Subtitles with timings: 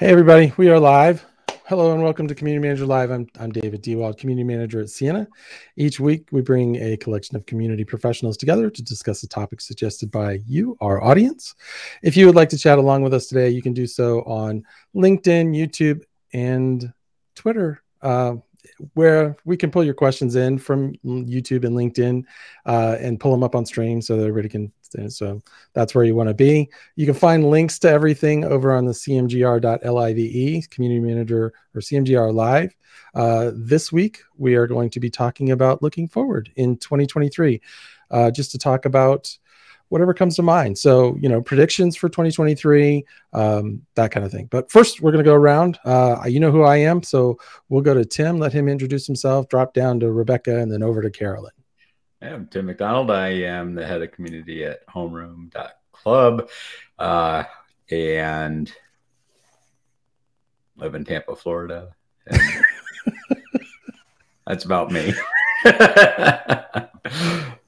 [0.00, 1.26] Hey, everybody, we are live.
[1.66, 3.10] Hello and welcome to Community Manager Live.
[3.10, 5.26] I'm, I'm David Dewald, Community Manager at Ciena.
[5.76, 10.10] Each week, we bring a collection of community professionals together to discuss a topic suggested
[10.10, 11.54] by you, our audience.
[12.02, 14.64] If you would like to chat along with us today, you can do so on
[14.96, 16.94] LinkedIn, YouTube, and
[17.34, 17.82] Twitter.
[18.00, 18.36] Uh,
[18.94, 22.24] where we can pull your questions in from YouTube and LinkedIn
[22.66, 24.72] uh, and pull them up on stream so that everybody can.
[25.08, 25.40] So
[25.72, 26.68] that's where you want to be.
[26.96, 32.74] You can find links to everything over on the cmgr.live, Community Manager or CMGR Live.
[33.14, 37.60] Uh, this week, we are going to be talking about looking forward in 2023,
[38.10, 39.36] uh, just to talk about
[39.90, 40.78] whatever comes to mind.
[40.78, 43.04] So, you know, predictions for 2023,
[43.34, 44.46] um, that kind of thing.
[44.46, 45.78] But first, we're going to go around.
[45.84, 47.02] Uh, you know who I am.
[47.02, 50.82] So we'll go to Tim, let him introduce himself, drop down to Rebecca, and then
[50.82, 51.52] over to Carolyn.
[52.22, 53.10] I'm Tim McDonald.
[53.10, 56.48] I am the head of community at homeroom.club
[56.98, 57.44] uh,
[57.90, 58.72] and
[60.76, 61.94] live in Tampa, Florida.
[64.46, 65.12] that's about me.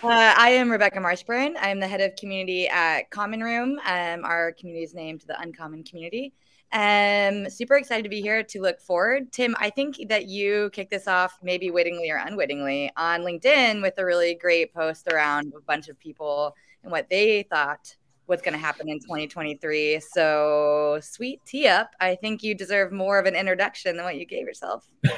[0.00, 1.56] Uh, I am Rebecca Marshburn.
[1.56, 3.80] I am the head of community at Common Room.
[3.84, 6.32] Um, our community is named the Uncommon Community.
[6.70, 9.32] Um, super excited to be here to look forward.
[9.32, 13.94] Tim, I think that you kicked this off maybe wittingly or unwittingly on LinkedIn with
[13.98, 17.96] a really great post around a bunch of people and what they thought
[18.28, 19.98] was going to happen in 2023.
[19.98, 21.90] So, sweet tee up.
[21.98, 24.88] I think you deserve more of an introduction than what you gave yourself.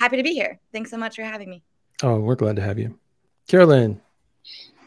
[0.00, 0.58] Happy to be here.
[0.72, 1.62] Thanks so much for having me.
[2.02, 2.98] Oh, we're glad to have you.
[3.48, 4.00] Carolyn.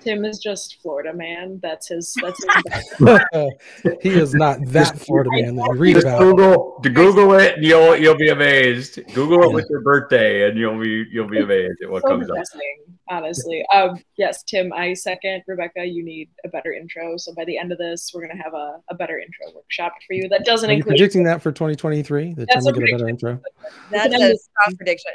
[0.05, 1.59] Tim is just Florida man.
[1.63, 2.15] That's his.
[2.21, 6.19] That's his he is not that Florida man that you read about.
[6.19, 8.99] Google to Google it, and you'll you'll be amazed.
[9.15, 12.29] Google it with your birthday, and you'll be you'll be amazed at what so comes
[12.29, 12.37] up.
[13.09, 14.71] Honestly, um, yes, Tim.
[14.73, 15.83] I second Rebecca.
[15.83, 17.17] You need a better intro.
[17.17, 20.13] So by the end of this, we're gonna have a, a better intro workshop for
[20.13, 20.29] you.
[20.29, 22.35] That doesn't Are include predicting that for 2023.
[22.35, 23.41] The time we get a better intro.
[23.89, 25.13] That's a strong prediction.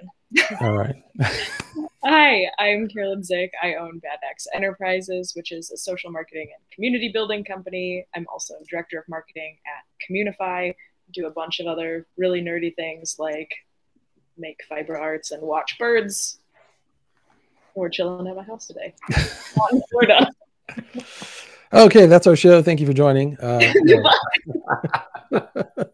[0.60, 0.96] All right.
[2.02, 3.52] Hi, I'm Carolyn Zick.
[3.62, 8.06] I own Bad X Enterprises, which is a social marketing and community building company.
[8.14, 10.74] I'm also director of marketing at Communify.
[11.12, 13.52] Do a bunch of other really nerdy things like
[14.38, 16.38] make fiber arts and watch birds.
[17.74, 18.94] We're chilling at my house today.
[19.90, 20.30] Florida.
[21.72, 22.62] Okay, that's our show.
[22.62, 23.38] Thank you for joining.
[23.38, 23.60] Uh,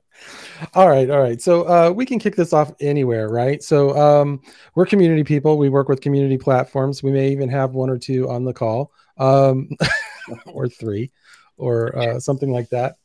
[0.74, 1.40] all right, all right.
[1.40, 3.62] So uh, we can kick this off anywhere, right?
[3.62, 4.40] So um,
[4.74, 5.58] we're community people.
[5.58, 7.02] We work with community platforms.
[7.02, 9.70] We may even have one or two on the call, um,
[10.46, 11.10] or three,
[11.56, 12.96] or uh, something like that.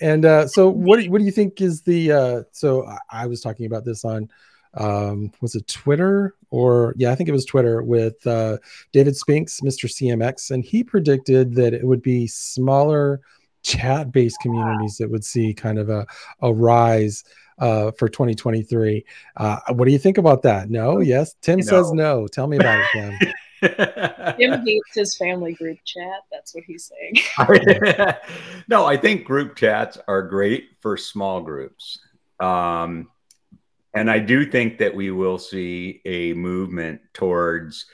[0.00, 2.12] And uh, so, what do you, what do you think is the?
[2.12, 4.28] Uh, so I, was talking about this on
[4.74, 8.58] um, was it Twitter or yeah, I think it was Twitter with uh,
[8.92, 9.84] David Spinks, Mr.
[9.84, 13.20] CMX, and he predicted that it would be smaller
[13.62, 16.06] chat based communities that would see kind of a,
[16.40, 17.24] a rise
[17.58, 19.04] uh, for 2023.
[19.36, 20.70] Uh, what do you think about that?
[20.70, 21.34] No, yes.
[21.42, 21.64] Tim no.
[21.64, 22.26] says no.
[22.26, 23.18] Tell me about it, Tim.
[24.38, 26.22] Tim hates his family group chat.
[26.30, 27.14] That's what he's saying.
[28.68, 31.98] no, I think group chats are great for small groups.
[32.40, 33.08] Um,
[33.94, 37.86] and I do think that we will see a movement towards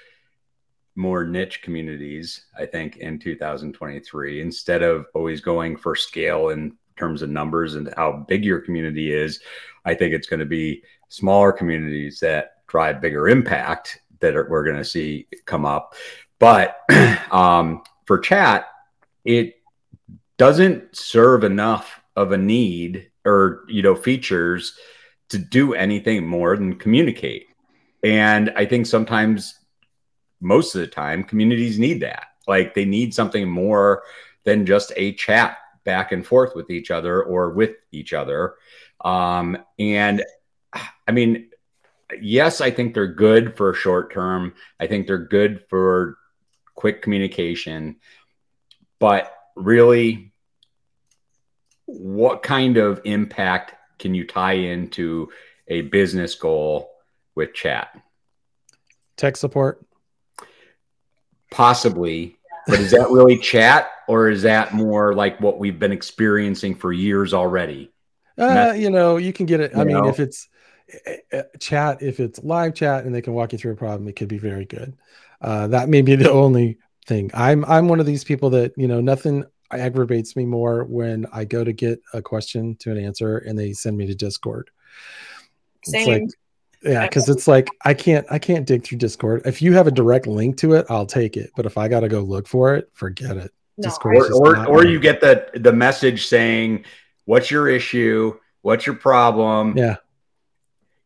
[0.98, 7.22] more niche communities, I think, in 2023, instead of always going for scale in terms
[7.22, 9.40] of numbers and how big your community is.
[9.84, 14.64] I think it's going to be smaller communities that drive bigger impact that are, we're
[14.64, 15.94] going to see come up.
[16.40, 16.80] But
[17.30, 18.66] um, for chat,
[19.24, 19.54] it
[20.36, 24.74] doesn't serve enough of a need or you know features
[25.28, 27.46] to do anything more than communicate.
[28.02, 29.57] And I think sometimes
[30.40, 32.26] most of the time communities need that.
[32.46, 34.02] Like they need something more
[34.44, 38.54] than just a chat back and forth with each other or with each other.
[39.00, 40.24] Um, and
[41.06, 41.48] i mean
[42.20, 44.54] yes i think they're good for short term.
[44.78, 46.18] I think they're good for
[46.74, 47.96] quick communication.
[48.98, 50.32] But really
[51.86, 55.30] what kind of impact can you tie into
[55.68, 56.90] a business goal
[57.34, 57.88] with chat?
[59.16, 59.87] Tech support
[61.50, 62.36] Possibly.
[62.66, 66.92] But is that really chat or is that more like what we've been experiencing for
[66.92, 67.90] years already?
[68.36, 69.76] Uh, you know, you can get it.
[69.76, 70.08] I mean, know?
[70.08, 70.48] if it's
[71.32, 74.16] uh, chat, if it's live chat and they can walk you through a problem, it
[74.16, 74.96] could be very good.
[75.40, 77.30] Uh, that may be the only thing.
[77.34, 81.44] I'm I'm one of these people that you know nothing aggravates me more when I
[81.44, 84.70] go to get a question to an answer and they send me to Discord.
[85.84, 86.00] Same.
[86.00, 86.22] It's like
[86.82, 89.90] yeah because it's like i can't i can't dig through discord if you have a
[89.90, 92.88] direct link to it i'll take it but if i gotta go look for it
[92.92, 96.84] forget it no, discord or, or, or you get the the message saying
[97.28, 98.38] What's your issue?
[98.62, 99.76] What's your problem?
[99.76, 99.96] Yeah.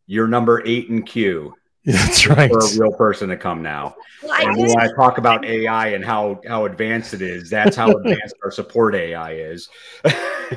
[0.06, 1.52] You're number eight in queue.
[1.84, 2.48] That's right.
[2.48, 3.96] For a real person to come now.
[4.22, 7.90] Well, and when I talk about AI and how how advanced it is, that's how
[7.96, 9.68] advanced our support AI is.
[10.04, 10.12] I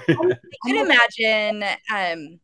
[0.67, 1.63] can imagine.
[1.91, 2.39] Um,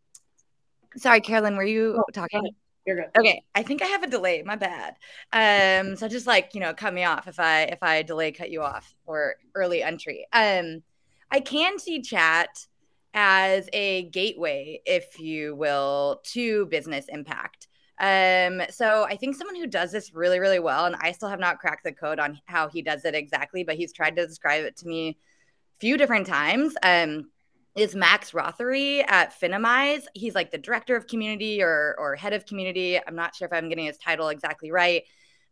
[0.97, 2.41] sorry, Carolyn, were you oh, talking?
[2.85, 3.09] You're good.
[3.17, 4.41] Okay, I think I have a delay.
[4.43, 4.95] My bad.
[5.31, 8.49] Um, so just like you know, cut me off if I if I delay, cut
[8.49, 10.25] you off or early entry.
[10.33, 10.81] Um,
[11.29, 12.67] I can see chat
[13.13, 17.67] as a gateway, if you will, to business impact.
[17.99, 21.39] Um, so I think someone who does this really, really well, and I still have
[21.39, 24.65] not cracked the code on how he does it exactly, but he's tried to describe
[24.65, 26.73] it to me a few different times.
[26.81, 27.29] Um,
[27.75, 30.03] is Max Rothery at Finimize.
[30.13, 32.99] He's like the director of community or or head of community.
[32.99, 35.03] I'm not sure if I'm getting his title exactly right,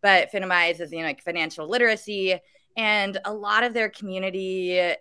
[0.01, 2.39] but Finimize is you know like financial literacy,
[2.75, 4.95] and a lot of their community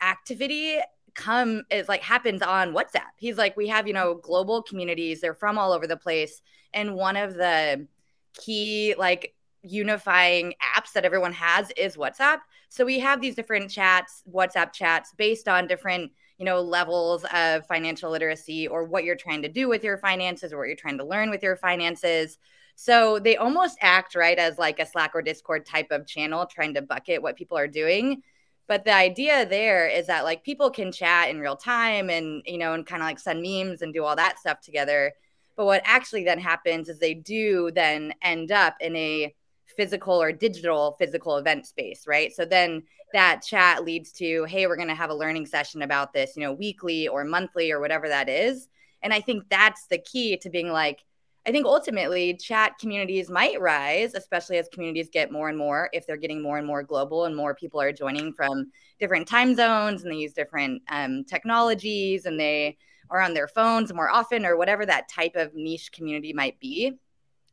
[0.00, 0.80] activity
[1.14, 3.12] come is like happens on WhatsApp.
[3.16, 6.42] He's like, we have, you know, global communities, they're from all over the place.
[6.72, 7.86] And one of the
[8.34, 12.38] key like unifying apps that everyone has is WhatsApp.
[12.68, 17.66] So we have these different chats, WhatsApp chats based on different, you know, levels of
[17.66, 20.98] financial literacy or what you're trying to do with your finances or what you're trying
[20.98, 22.38] to learn with your finances.
[22.76, 26.74] So they almost act right as like a Slack or Discord type of channel trying
[26.74, 28.22] to bucket what people are doing
[28.66, 32.58] but the idea there is that like people can chat in real time and you
[32.58, 35.12] know and kind of like send memes and do all that stuff together
[35.56, 39.34] but what actually then happens is they do then end up in a
[39.76, 42.82] physical or digital physical event space right so then
[43.12, 46.42] that chat leads to hey we're going to have a learning session about this you
[46.42, 48.68] know weekly or monthly or whatever that is
[49.02, 51.04] and i think that's the key to being like
[51.46, 56.06] I think ultimately chat communities might rise, especially as communities get more and more, if
[56.06, 60.02] they're getting more and more global and more people are joining from different time zones
[60.02, 62.78] and they use different um, technologies and they
[63.10, 66.92] are on their phones more often or whatever that type of niche community might be.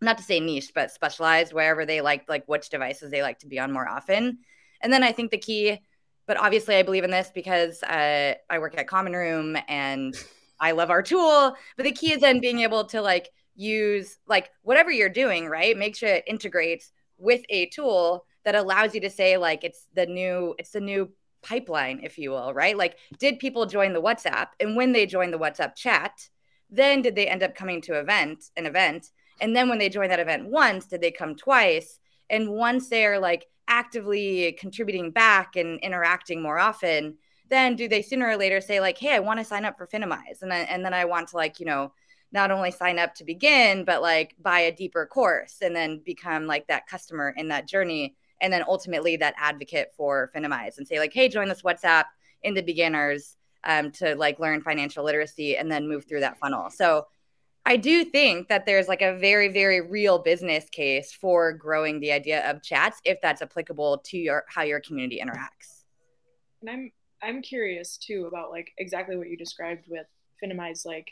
[0.01, 3.47] Not to say niche, but specialized, wherever they like, like which devices they like to
[3.47, 4.39] be on more often.
[4.81, 5.79] And then I think the key,
[6.25, 10.15] but obviously I believe in this because uh, I work at Common Room and
[10.59, 11.55] I love our tool.
[11.77, 15.77] But the key is then being able to like, use like whatever you're doing, right?
[15.77, 20.05] Make sure it integrates with a tool that allows you to say like it's the
[20.05, 21.11] new it's the new
[21.43, 22.77] pipeline if you will, right?
[22.77, 26.29] Like did people join the WhatsApp and when they joined the WhatsApp chat,
[26.69, 29.11] then did they end up coming to event an event
[29.41, 31.99] and then when they join that event once, did they come twice?
[32.29, 37.17] And once they're like actively contributing back and interacting more often,
[37.49, 39.87] then do they sooner or later say like, "Hey, I want to sign up for
[39.87, 41.91] Finimize," and then and then I want to like you know
[42.31, 46.47] not only sign up to begin, but like buy a deeper course and then become
[46.47, 48.15] like that customer in that journey.
[48.39, 52.05] And then ultimately that advocate for Finimize and say, like, hey, join this WhatsApp
[52.43, 53.35] in the beginners
[53.65, 56.69] um, to like learn financial literacy and then move through that funnel.
[56.69, 57.05] So
[57.65, 62.11] I do think that there's like a very, very real business case for growing the
[62.11, 65.83] idea of chats if that's applicable to your how your community interacts.
[66.61, 66.91] And I'm
[67.21, 70.07] I'm curious too about like exactly what you described with
[70.43, 71.11] Finimize, like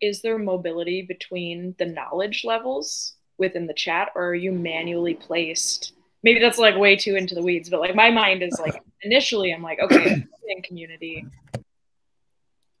[0.00, 5.92] is there mobility between the knowledge levels within the chat or are you manually placed
[6.22, 9.52] maybe that's like way too into the weeds but like my mind is like initially
[9.52, 11.24] i'm like okay in community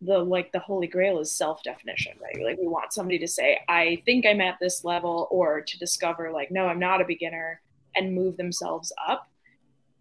[0.00, 2.44] the like the holy grail is self definition right?
[2.44, 6.30] Like we want somebody to say i think i'm at this level or to discover
[6.30, 7.60] like no i'm not a beginner
[7.96, 9.28] and move themselves up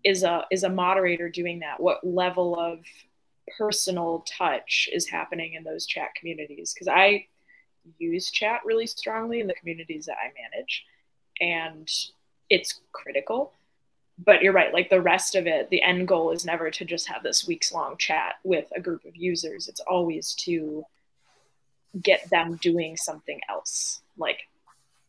[0.03, 1.79] is a is a moderator doing that.
[1.79, 2.79] What level of
[3.57, 6.73] personal touch is happening in those chat communities?
[6.73, 7.25] Because I
[7.97, 10.85] use chat really strongly in the communities that I manage
[11.39, 11.89] and
[12.49, 13.53] it's critical.
[14.19, 17.07] But you're right, like the rest of it, the end goal is never to just
[17.07, 19.67] have this weeks long chat with a group of users.
[19.67, 20.85] It's always to
[22.01, 24.01] get them doing something else.
[24.17, 24.39] Like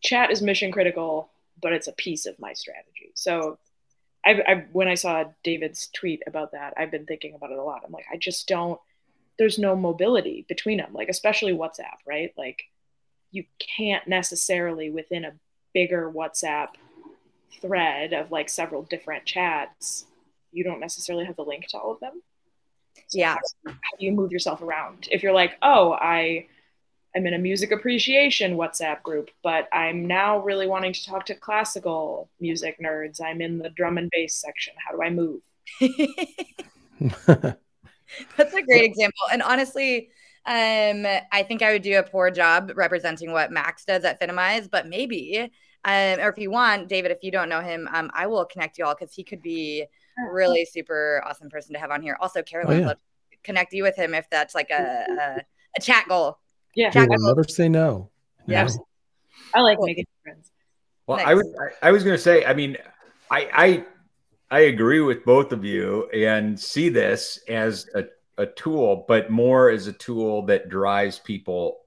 [0.02, 1.30] chat is mission critical,
[1.62, 3.12] but it's a piece of my strategy.
[3.14, 3.58] So
[4.24, 7.62] I, I when I saw David's tweet about that, I've been thinking about it a
[7.62, 7.82] lot.
[7.84, 8.80] I'm like, I just don't.
[9.38, 12.32] There's no mobility between them, like especially WhatsApp, right?
[12.36, 12.64] Like,
[13.30, 15.32] you can't necessarily within a
[15.72, 16.68] bigger WhatsApp
[17.60, 20.06] thread of like several different chats,
[20.52, 22.22] you don't necessarily have the link to all of them.
[23.08, 23.36] So yeah.
[23.66, 25.08] How, how do you move yourself around?
[25.10, 26.46] If you're like, oh, I
[27.16, 31.34] I'm in a music appreciation WhatsApp group, but I'm now really wanting to talk to
[31.34, 33.20] classical music nerds.
[33.20, 34.74] I'm in the drum and bass section.
[34.86, 35.40] How do I move?
[38.36, 39.22] That's a great example.
[39.32, 40.10] And honestly,
[40.46, 44.70] um, I think I would do a poor job representing what Max does at Finimize,
[44.70, 45.50] but maybe,
[45.84, 48.78] um, or if you want, David, if you don't know him, um, I will connect
[48.78, 49.86] you all because he could be
[50.32, 52.16] really super awesome person to have on here.
[52.20, 52.94] Also, Caroline, oh, yeah.
[53.44, 55.42] connect you with him if that's like a a,
[55.76, 56.38] a chat goal.
[56.74, 58.10] Yeah, We will never say no.
[58.46, 58.64] Yeah.
[58.64, 58.86] No.
[59.54, 60.50] I like making friends.
[61.06, 61.46] Well, I was
[61.82, 62.76] I, I was going to say, I mean,
[63.30, 63.84] I I
[64.50, 68.04] I agree with both of you and see this as a,
[68.36, 71.80] a tool, but more as a tool that drives people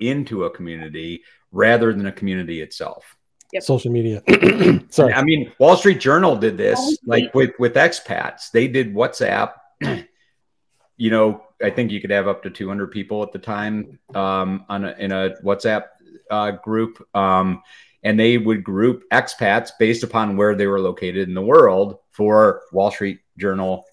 [0.00, 1.22] into a community
[1.52, 3.16] rather than a community itself.
[3.52, 3.62] Yep.
[3.62, 4.22] Social media.
[4.90, 5.12] Sorry.
[5.12, 8.50] I mean, Wall Street Journal did this, Wall like with with expats.
[8.50, 9.52] They did WhatsApp.
[10.96, 14.64] you know, I think you could have up to 200 people at the time um,
[14.68, 15.84] on a, in a WhatsApp
[16.30, 17.62] uh, group, um,
[18.02, 22.62] and they would group expats based upon where they were located in the world for
[22.72, 23.84] Wall Street Journal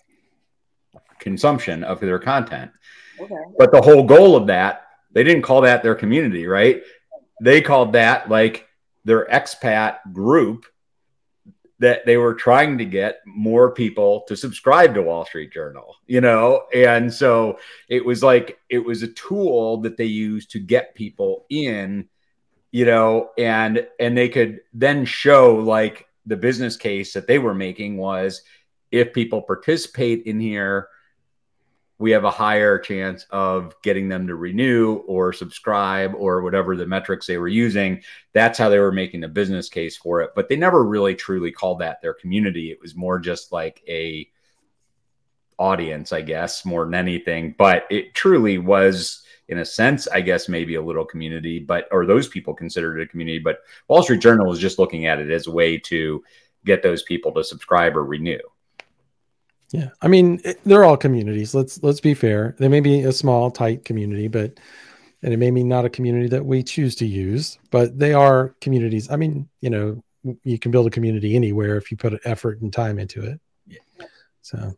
[1.19, 2.72] consumption of their content.
[3.19, 3.36] Okay.
[3.57, 6.83] But the whole goal of that, they didn't call that their community, right?
[7.41, 8.67] They called that like
[9.05, 10.65] their expat group
[11.79, 16.22] that they were trying to get more people to subscribe to Wall Street Journal, you
[16.22, 16.63] know?
[16.74, 21.45] And so it was like it was a tool that they used to get people
[21.50, 22.07] in,
[22.72, 27.53] you know, and and they could then show like the business case that they were
[27.53, 28.43] making was
[28.91, 30.88] if people participate in here,
[32.03, 36.86] we have a higher chance of getting them to renew or subscribe or whatever the
[36.86, 38.03] metrics they were using.
[38.33, 40.31] That's how they were making the business case for it.
[40.36, 42.72] But they never really truly called that their community.
[42.72, 44.29] It was more just like a
[45.57, 47.55] audience, I guess, more than anything.
[47.57, 52.05] But it truly was, in a sense, I guess maybe a little community, but or
[52.05, 53.39] those people considered it a community.
[53.39, 56.22] But Wall Street Journal was just looking at it as a way to
[56.65, 58.39] get those people to subscribe or renew.
[59.74, 61.56] Yeah, I mean it, they're all communities.
[61.56, 62.56] Let's let's be fair.
[62.60, 64.60] They may be a small, tight community, but
[65.24, 68.56] and it may be not a community that we choose to use, but they are
[68.62, 69.10] communities.
[69.10, 70.03] I mean, you know,
[70.44, 73.42] you can build a community anywhere if you put effort and time into it.
[73.65, 74.06] Yeah.
[74.44, 74.74] So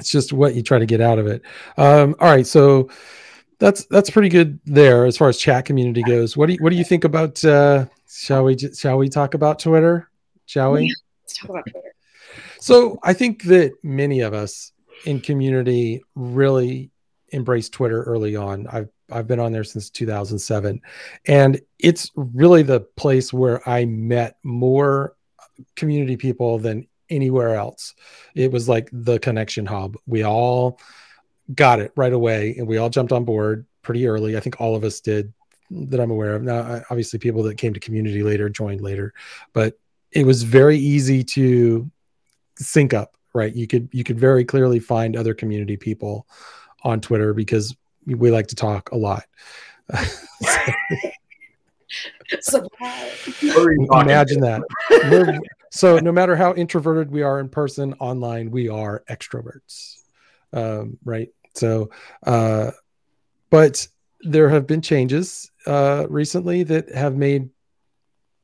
[0.00, 1.42] it's just what you try to get out of it.
[1.76, 2.90] Um, all right, so
[3.60, 6.36] that's that's pretty good there as far as chat community goes.
[6.36, 7.44] What do you what do you think about?
[7.44, 10.10] Uh, shall we shall we talk about Twitter?
[10.46, 10.92] Shall we?
[11.22, 11.87] Let's talk about Twitter.
[12.60, 14.72] So I think that many of us
[15.04, 16.90] in community really
[17.32, 18.66] embraced Twitter early on.
[18.66, 20.82] I've I've been on there since 2007,
[21.26, 25.16] and it's really the place where I met more
[25.76, 27.94] community people than anywhere else.
[28.34, 29.96] It was like the connection hub.
[30.06, 30.78] We all
[31.54, 34.36] got it right away, and we all jumped on board pretty early.
[34.36, 35.32] I think all of us did
[35.70, 36.42] that I'm aware of.
[36.42, 39.14] Now, obviously, people that came to community later joined later,
[39.52, 39.78] but
[40.12, 41.90] it was very easy to
[42.58, 43.54] sync up right?
[43.54, 46.26] You could you could very clearly find other community people
[46.82, 49.24] on twitter because we like to talk a lot.
[52.40, 53.28] Surprise.
[53.42, 54.62] imagine that.
[55.10, 55.38] We're-
[55.70, 59.96] so no matter how introverted we are in person online we are extroverts
[60.54, 61.28] um, right?
[61.54, 61.90] So
[62.26, 62.70] uh,
[63.50, 63.86] but
[64.22, 67.50] there have been changes uh, recently that have made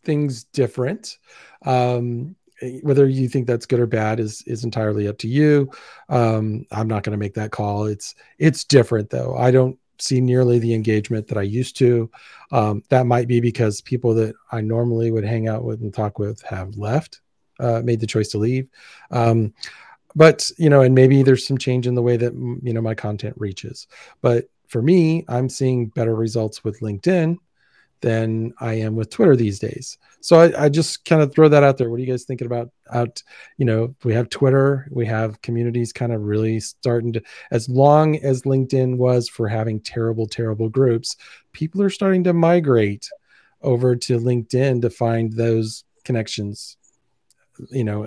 [0.05, 1.19] things different.
[1.65, 2.37] Um,
[2.83, 5.71] whether you think that's good or bad is is entirely up to you.
[6.09, 7.87] Um, i'm not going to make that call.
[7.87, 9.37] It's it's different though.
[9.37, 12.11] I don't see nearly the engagement that i used to.
[12.53, 16.19] Um, that might be because people that i normally would hang out with and talk
[16.19, 17.21] with have left
[17.61, 18.69] uh, made the choice to leave.
[19.11, 19.55] Um,
[20.17, 22.33] but you know and maybe there's some change in the way that
[22.63, 23.87] you know my content reaches.
[24.23, 27.37] But for me i'm seeing better results with linkedin
[28.05, 29.97] than I am with Twitter these days.
[30.25, 31.91] So I, I just kind of throw that out there.
[31.91, 32.71] What are you guys thinking about?
[32.91, 33.23] Out,
[33.59, 37.23] you know, we have Twitter, we have communities kind of really starting to.
[37.51, 41.17] As long as LinkedIn was for having terrible, terrible groups,
[41.53, 43.07] people are starting to migrate
[43.61, 46.79] over to LinkedIn to find those connections.
[47.69, 48.07] You know,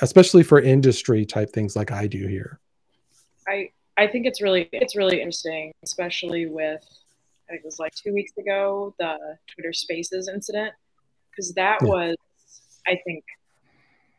[0.00, 2.60] especially for industry type things like I do here.
[3.46, 6.82] I I think it's really it's really interesting, especially with
[7.46, 9.18] I think it was like two weeks ago the
[9.54, 10.72] Twitter Spaces incident,
[11.40, 11.88] because that Yeah.
[11.88, 12.16] was
[12.86, 13.24] I think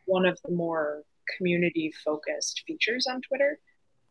[0.06, 1.04] one of the more
[1.36, 3.60] community focused features on Twitter.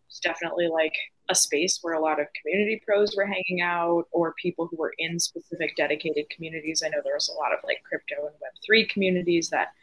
[0.08, 0.94] It's definitely like
[1.30, 4.94] a space where a lot of community pros were hanging out or people who were
[4.98, 6.84] in specific dedicated communities.
[6.86, 9.74] I know there was a lot of like crypto and web3 communities that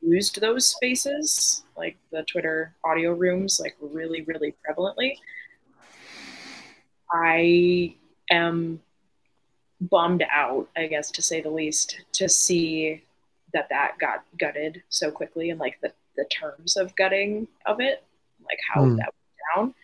[0.00, 5.16] used those spaces, like the Twitter audio rooms, like really, really prevalently.
[7.12, 7.96] I
[8.30, 8.80] am
[9.90, 13.02] bummed out, I guess, to say the least, to see
[13.52, 18.02] that that got gutted so quickly and like the, the terms of gutting of it,
[18.44, 18.96] like how Hmm.
[18.96, 19.74] that went down.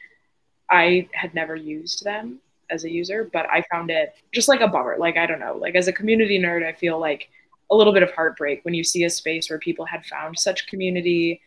[0.70, 2.40] I had never used them
[2.70, 4.96] as a user, but I found it just like a bummer.
[4.98, 7.28] Like, I don't know, like as a community nerd, I feel like
[7.70, 10.66] a little bit of heartbreak when you see a space where people had found such
[10.66, 11.40] community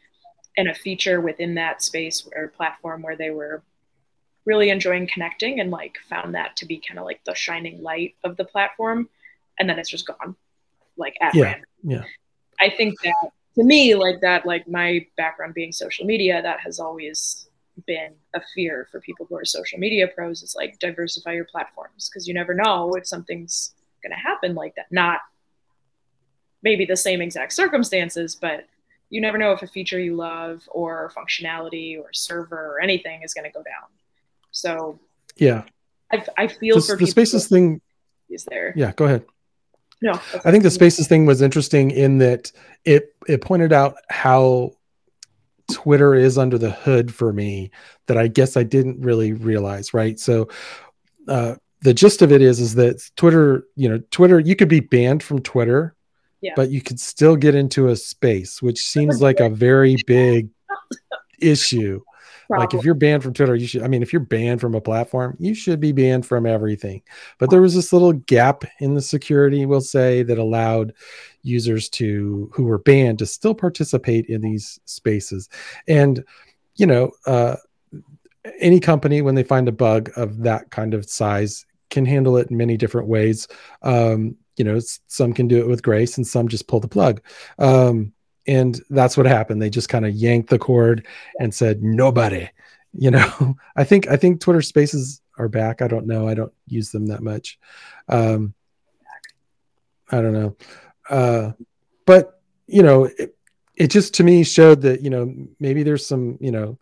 [0.58, 3.62] and a feature within that space or platform where they were
[4.46, 8.16] really enjoying connecting and like found that to be kind of like the shining light
[8.24, 9.08] of the platform
[9.60, 10.36] and then it's just gone
[10.98, 11.66] like at Yeah, random.
[11.84, 12.04] yeah.
[12.60, 16.80] I think that to me, like that, like my background being social media, that has
[16.80, 17.48] always
[17.88, 22.10] been a fear for people who are social media pros is like diversify your platforms
[22.10, 23.74] because you never know if something's
[24.04, 24.88] going to happen like that.
[24.92, 25.20] Not
[26.62, 28.66] maybe the same exact circumstances, but
[29.10, 33.34] you never know if a feature you love or functionality or server or anything is
[33.34, 33.90] going to go down.
[34.54, 34.98] So
[35.36, 35.64] Yeah.
[36.12, 37.82] I, I feel The, for the spaces thing.
[38.30, 38.72] is there.
[38.78, 39.26] Yeah, go ahead.
[40.02, 40.12] No,
[40.46, 42.52] I think the spaces thing was interesting in that
[42.86, 44.74] it it pointed out how
[45.72, 47.72] Twitter is under the hood for me
[48.08, 50.20] that I guess I didn't really realize, right?
[50.20, 50.50] So
[51.28, 54.82] uh the gist of it is is that Twitter, you know, Twitter you could be
[54.82, 55.96] banned from Twitter,
[56.42, 56.52] Yeah.
[56.56, 60.50] but you could still get into a space, which seems like a very big
[61.40, 62.02] issue.
[62.50, 63.84] Like if you're banned from Twitter, you should.
[63.84, 67.02] I mean, if you're banned from a platform, you should be banned from everything.
[67.40, 70.94] But there was this little gap in the security, we'll say, that allowed
[71.42, 75.50] users to who were banned to still participate in these spaces.
[75.88, 76.24] And
[76.76, 77.58] you know, uh,
[78.60, 82.50] any company when they find a bug of that kind of size can handle it
[82.50, 83.48] in many different ways.
[83.84, 87.22] Um, you know, some can do it with grace, and some just pull the plug.
[87.60, 88.14] Um,
[88.48, 89.62] and that's what happened.
[89.62, 91.06] They just kind of yanked the cord
[91.40, 92.50] and said nobody
[92.94, 96.54] you know i think i think twitter spaces are back i don't know i don't
[96.68, 97.60] use them that much
[98.10, 98.54] um
[100.12, 100.56] i don't know
[101.10, 101.52] uh
[102.06, 103.36] but you know it,
[103.76, 106.78] it just to me showed that you know maybe there's some you know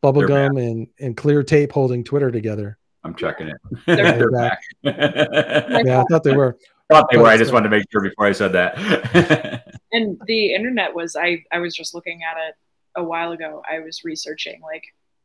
[0.00, 3.56] bubble They're gum and and clear tape holding twitter together I'm checking it.
[3.86, 4.58] They're They're back.
[4.82, 5.84] back.
[5.86, 6.56] yeah i thought they were
[6.88, 7.26] Thought they were.
[7.26, 9.64] I just wanted to make sure before I said that.
[9.92, 12.54] and the internet was I I was just looking at it
[12.94, 13.62] a while ago.
[13.70, 14.84] I was researching like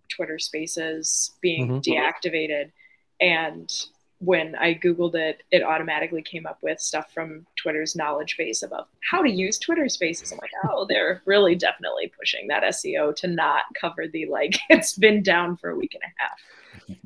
[0.09, 1.83] Twitter Spaces being Mhm.
[1.83, 2.71] deactivated,
[3.19, 3.71] and
[4.19, 8.87] when I googled it, it automatically came up with stuff from Twitter's knowledge base about
[9.09, 10.31] how to use Twitter Spaces.
[10.31, 14.95] I'm like, oh, they're really definitely pushing that SEO to not cover the like it's
[14.95, 16.39] been down for a week and a half.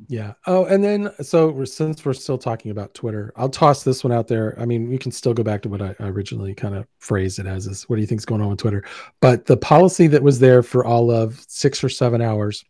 [0.08, 0.32] Yeah.
[0.46, 4.12] Oh, and then so we're, since we're still talking about Twitter, I'll toss this one
[4.12, 4.56] out there.
[4.60, 7.46] I mean, we can still go back to what I originally kind of phrased it
[7.46, 8.84] as: "Is what do you think's going on with Twitter?"
[9.20, 12.64] But the policy that was there for all of six or seven hours,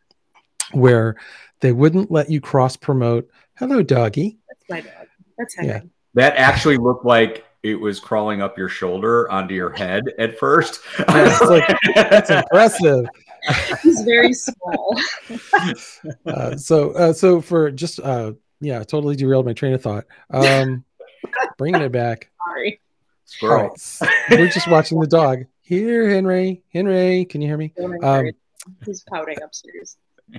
[0.72, 1.16] where
[1.60, 3.28] they wouldn't let you cross promote.
[3.58, 4.38] Hello, doggy.
[4.48, 5.06] That's my dog.
[5.38, 5.72] That's Yeah.
[5.74, 5.90] Henry.
[6.14, 10.80] that actually looked like it was crawling up your shoulder onto your head at first.
[11.00, 13.06] Yeah, it's like- That's impressive.
[13.82, 14.96] He's very small.
[16.26, 20.04] Uh, so, uh, so for just uh, yeah, totally derailed my train of thought.
[20.30, 20.84] Um,
[21.58, 22.30] bringing it back.
[22.46, 22.80] Sorry.
[22.80, 23.76] All Squirrel.
[24.02, 25.44] right, we're just watching the dog.
[25.62, 26.62] Here, Henry.
[26.72, 27.72] Henry, can you hear me?
[28.02, 28.30] Um,
[28.84, 29.96] He's pouting upstairs.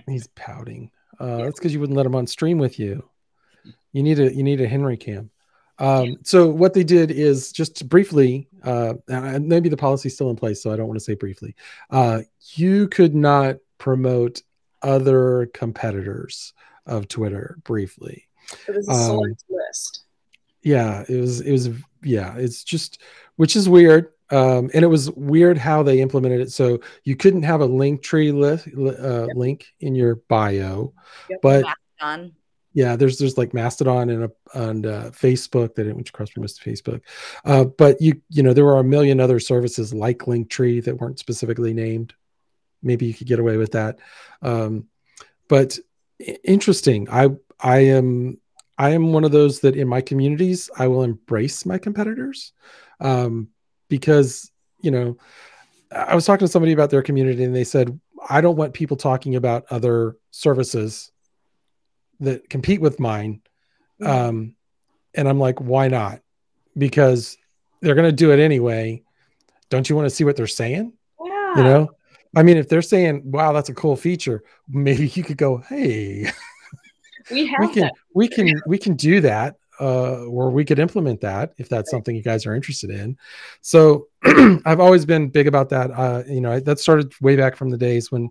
[0.07, 0.91] He's pouting.
[1.19, 3.07] Uh, That's because you wouldn't let him on stream with you.
[3.91, 5.31] You need a you need a Henry cam.
[5.79, 10.35] Um, so what they did is just briefly, uh, and maybe the policy's still in
[10.35, 11.55] place, so I don't want to say briefly.
[11.89, 12.21] Uh,
[12.55, 14.41] you could not promote
[14.81, 16.53] other competitors
[16.85, 18.27] of Twitter briefly.
[18.67, 20.03] It was a Um, select list.
[20.63, 21.69] Yeah, it was it was
[22.03, 23.01] yeah, it's just
[23.35, 24.13] which is weird.
[24.29, 26.51] Um, and it was weird how they implemented it.
[26.51, 30.93] So you couldn't have a Linktree list uh, link in your bio,
[31.29, 31.39] Yep.
[31.41, 31.65] but.
[32.77, 36.69] Yeah there's there's like mastodon and a, and uh, facebook that which cross promotes to
[36.69, 37.01] facebook.
[37.43, 41.17] Uh, but you you know there were a million other services like linktree that weren't
[41.17, 42.13] specifically named.
[42.83, 43.97] Maybe you could get away with that.
[44.43, 44.85] Um,
[45.47, 45.79] but
[46.43, 47.09] interesting.
[47.09, 48.37] I i am
[48.77, 52.53] i am one of those that in my communities i will embrace my competitors
[52.99, 53.47] um,
[53.89, 55.17] because you know
[55.91, 58.95] i was talking to somebody about their community and they said i don't want people
[58.95, 61.11] talking about other services
[62.19, 63.41] that compete with mine
[64.03, 64.55] um
[65.15, 66.21] and i'm like why not?
[66.77, 67.37] Because
[67.81, 69.01] they're going to do it anyway.
[69.69, 70.93] Don't you want to see what they're saying?
[71.23, 71.57] Yeah.
[71.57, 71.91] you know?
[72.35, 76.29] I mean if they're saying wow that's a cool feature maybe you could go hey.
[77.29, 77.93] We have we can that.
[78.13, 82.15] we can we can do that uh or we could implement that if that's something
[82.15, 83.17] you guys are interested in.
[83.61, 85.91] So i've always been big about that.
[85.91, 88.29] Uh you know that started way back from the days when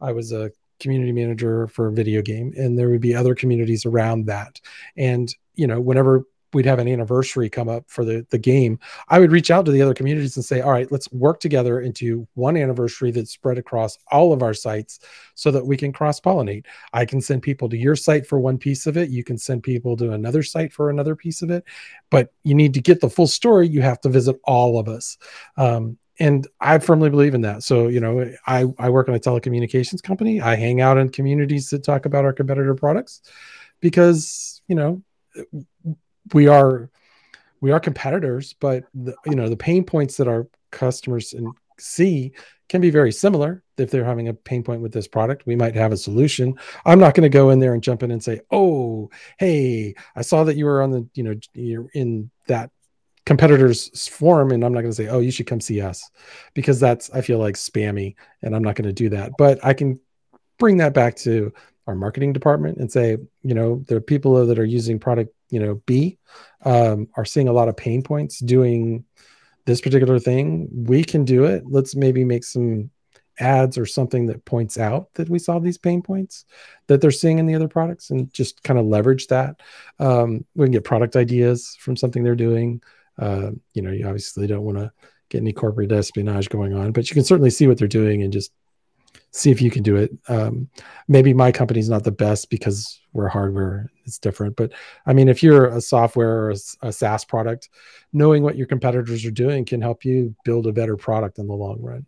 [0.00, 3.86] i was a community manager for a video game and there would be other communities
[3.86, 4.60] around that
[4.96, 9.18] and you know whenever we'd have an anniversary come up for the, the game i
[9.18, 12.26] would reach out to the other communities and say all right let's work together into
[12.34, 15.00] one anniversary that's spread across all of our sites
[15.34, 18.58] so that we can cross pollinate I can send people to your site for one
[18.58, 19.10] piece of it.
[19.10, 21.64] You can send people to another site for another piece of it.
[22.10, 23.68] But you need to get the full story.
[23.68, 25.18] You have to visit all of us.
[25.56, 27.62] Um, and I firmly believe in that.
[27.62, 30.40] So, you know, I, I work in a telecommunications company.
[30.40, 33.22] I hang out in communities that talk about our competitor products
[33.80, 35.02] because, you know,
[36.34, 36.90] we are
[37.62, 41.34] we are competitors, but the, you know, the pain points that our customers
[41.78, 42.32] see
[42.68, 43.62] can be very similar.
[43.78, 46.54] If they're having a pain point with this product, we might have a solution.
[46.84, 50.22] I'm not going to go in there and jump in and say, "Oh, hey, I
[50.22, 52.70] saw that you were on the, you know, you're in that
[53.26, 56.10] competitors form and i'm not going to say oh you should come see us
[56.54, 59.32] because that's i feel like spammy and i'm not going to do that.
[59.36, 60.00] But i can
[60.58, 61.52] bring that back to
[61.86, 65.82] our marketing department and say you know are people that are using product you know
[65.86, 66.18] b
[66.64, 69.04] um, are seeing a lot of pain points doing
[69.66, 70.68] this particular thing.
[70.72, 71.64] We can do it.
[71.66, 72.90] Let's maybe make some
[73.38, 76.44] ads or something that points out that we solve these pain points
[76.88, 79.60] that they're seeing in the other products and just kind of leverage that.
[79.98, 82.82] Um, we can get product ideas from something they're doing
[83.20, 84.90] uh, you know, you obviously don't want to
[85.28, 88.32] get any corporate espionage going on, but you can certainly see what they're doing and
[88.32, 88.52] just
[89.30, 90.10] see if you can do it.
[90.28, 90.68] Um,
[91.06, 94.56] maybe my company's not the best because we're hardware; it's different.
[94.56, 94.72] But
[95.06, 97.68] I mean, if you're a software or a, a SaaS product,
[98.12, 101.54] knowing what your competitors are doing can help you build a better product in the
[101.54, 102.06] long run.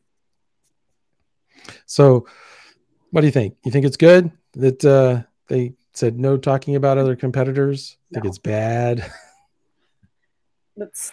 [1.87, 2.27] So,
[3.11, 3.57] what do you think?
[3.65, 7.99] You think it's good that uh, they said no talking about other competitors?
[8.11, 8.17] No.
[8.17, 9.11] Think it's bad?
[10.77, 11.13] That's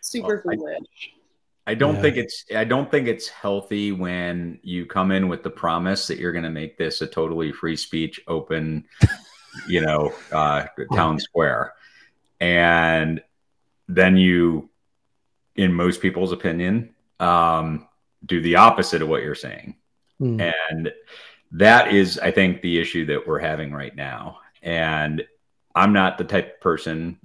[0.00, 1.12] super well, foolish.
[1.66, 2.02] I, I don't yeah.
[2.02, 6.18] think it's I don't think it's healthy when you come in with the promise that
[6.18, 8.84] you're going to make this a totally free speech open,
[9.68, 11.74] you know, uh, town square,
[12.40, 13.22] and
[13.88, 14.70] then you,
[15.56, 17.86] in most people's opinion, um,
[18.26, 19.76] do the opposite of what you're saying,
[20.20, 20.52] mm.
[20.70, 20.90] and
[21.52, 24.38] that is, I think, the issue that we're having right now.
[24.62, 25.24] And
[25.74, 27.18] I'm not the type of person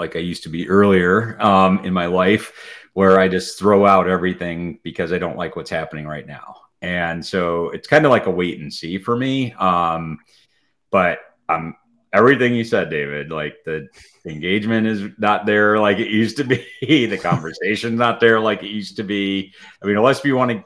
[0.00, 2.52] like I used to be earlier um, in my life,
[2.94, 6.56] where I just throw out everything because I don't like what's happening right now.
[6.82, 9.52] And so it's kind of like a wait and see for me.
[9.52, 10.18] Um,
[10.90, 11.76] but um,
[12.12, 13.88] everything you said, David, like the
[14.26, 16.66] engagement is not there like it used to be.
[16.80, 19.52] the conversation's not there like it used to be.
[19.82, 20.64] I mean, unless you want to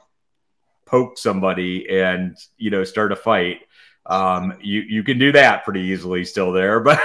[0.87, 3.59] poke somebody and you know start a fight
[4.07, 6.99] um, you you can do that pretty easily still there, but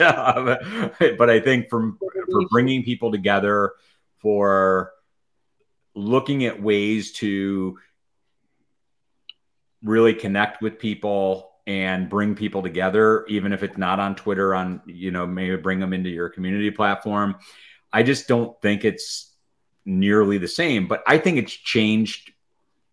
[0.00, 0.56] um,
[1.18, 3.72] but I think from for bringing people together,
[4.18, 4.92] for
[5.94, 7.78] looking at ways to
[9.82, 14.82] really connect with people and bring people together, even if it's not on Twitter, on
[14.86, 17.36] you know maybe bring them into your community platform.
[17.92, 19.32] I just don't think it's
[19.84, 22.32] nearly the same, but I think it's changed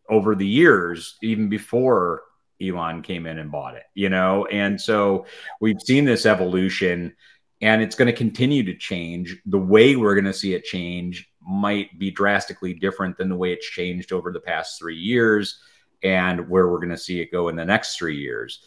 [0.08, 2.22] over the years, even before
[2.61, 4.45] Elon came in and bought it, you know?
[4.45, 5.25] And so
[5.59, 7.15] we've seen this evolution
[7.61, 9.37] and it's going to continue to change.
[9.45, 13.53] The way we're going to see it change might be drastically different than the way
[13.53, 15.59] it's changed over the past three years
[16.03, 18.65] and where we're going to see it go in the next three years.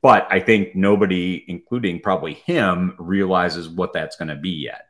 [0.00, 4.87] But I think nobody, including probably him, realizes what that's going to be yet.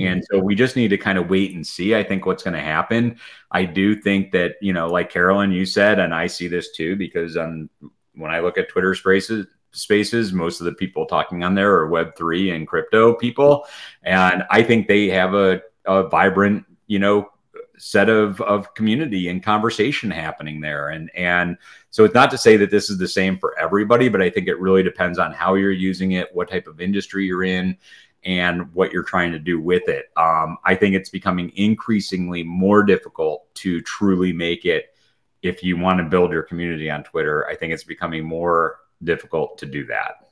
[0.00, 1.94] And so we just need to kind of wait and see.
[1.94, 3.18] I think what's going to happen.
[3.50, 6.94] I do think that, you know, like Carolyn, you said, and I see this too,
[6.96, 7.70] because um,
[8.14, 11.88] when I look at Twitter spaces, spaces, most of the people talking on there are
[11.88, 13.66] Web3 and crypto people.
[14.02, 17.30] And I think they have a, a vibrant, you know,
[17.78, 20.88] set of, of community and conversation happening there.
[20.88, 21.56] And, and
[21.90, 24.48] so it's not to say that this is the same for everybody, but I think
[24.48, 27.76] it really depends on how you're using it, what type of industry you're in
[28.24, 30.06] and what you're trying to do with it.
[30.16, 34.94] Um, I think it's becoming increasingly more difficult to truly make it
[35.42, 37.46] if you want to build your community on Twitter.
[37.46, 40.28] I think it's becoming more difficult to do that.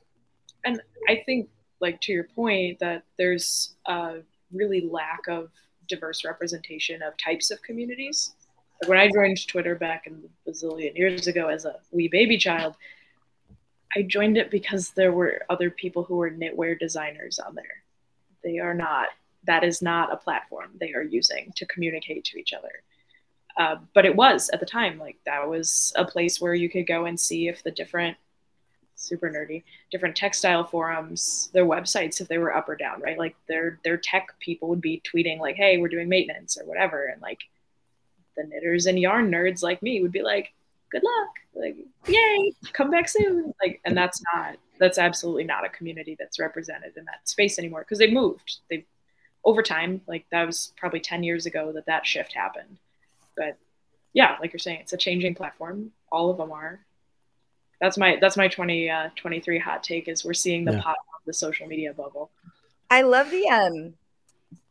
[0.65, 4.17] And I think, like, to your point, that there's a
[4.51, 5.49] really lack of
[5.87, 8.33] diverse representation of types of communities.
[8.85, 12.75] When I joined Twitter back in bazillion years ago as a wee baby child,
[13.97, 17.83] I joined it because there were other people who were knitwear designers on there.
[18.43, 19.07] They are not,
[19.45, 22.83] that is not a platform they are using to communicate to each other.
[23.57, 26.85] Uh, but it was at the time, like that was a place where you could
[26.85, 28.15] go and see if the different,
[28.93, 33.17] super nerdy, different textile forums, their websites, if they were up or down, right?
[33.17, 37.05] Like their their tech people would be tweeting like, "Hey, we're doing maintenance" or whatever,
[37.05, 37.39] and like
[38.35, 40.53] the knitters and yarn nerds like me would be like,
[40.91, 41.29] good luck.
[41.55, 41.75] Like
[42.07, 43.53] yay come back soon.
[43.61, 47.81] Like and that's not that's absolutely not a community that's represented in that space anymore
[47.81, 48.57] because they moved.
[48.69, 48.85] They
[49.43, 52.77] over time like that was probably 10 years ago that that shift happened.
[53.35, 53.57] But
[54.13, 55.91] yeah like you're saying it's a changing platform.
[56.11, 56.79] All of them are.
[57.81, 60.81] That's my that's my 2023 uh, hot take is we're seeing the yeah.
[60.81, 62.31] pop of the social media bubble.
[62.89, 63.93] I love the um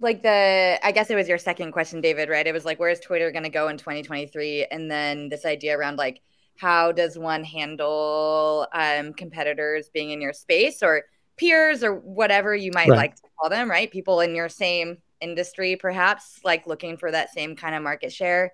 [0.00, 2.46] like the I guess it was your second question, David, right?
[2.46, 5.96] It was like where's Twitter going to go in 2023, and then this idea around
[5.96, 6.20] like
[6.58, 11.04] how does one handle um, competitors being in your space or
[11.36, 12.96] peers or whatever you might right.
[12.96, 13.90] like to call them, right?
[13.90, 18.52] People in your same industry, perhaps, like looking for that same kind of market share.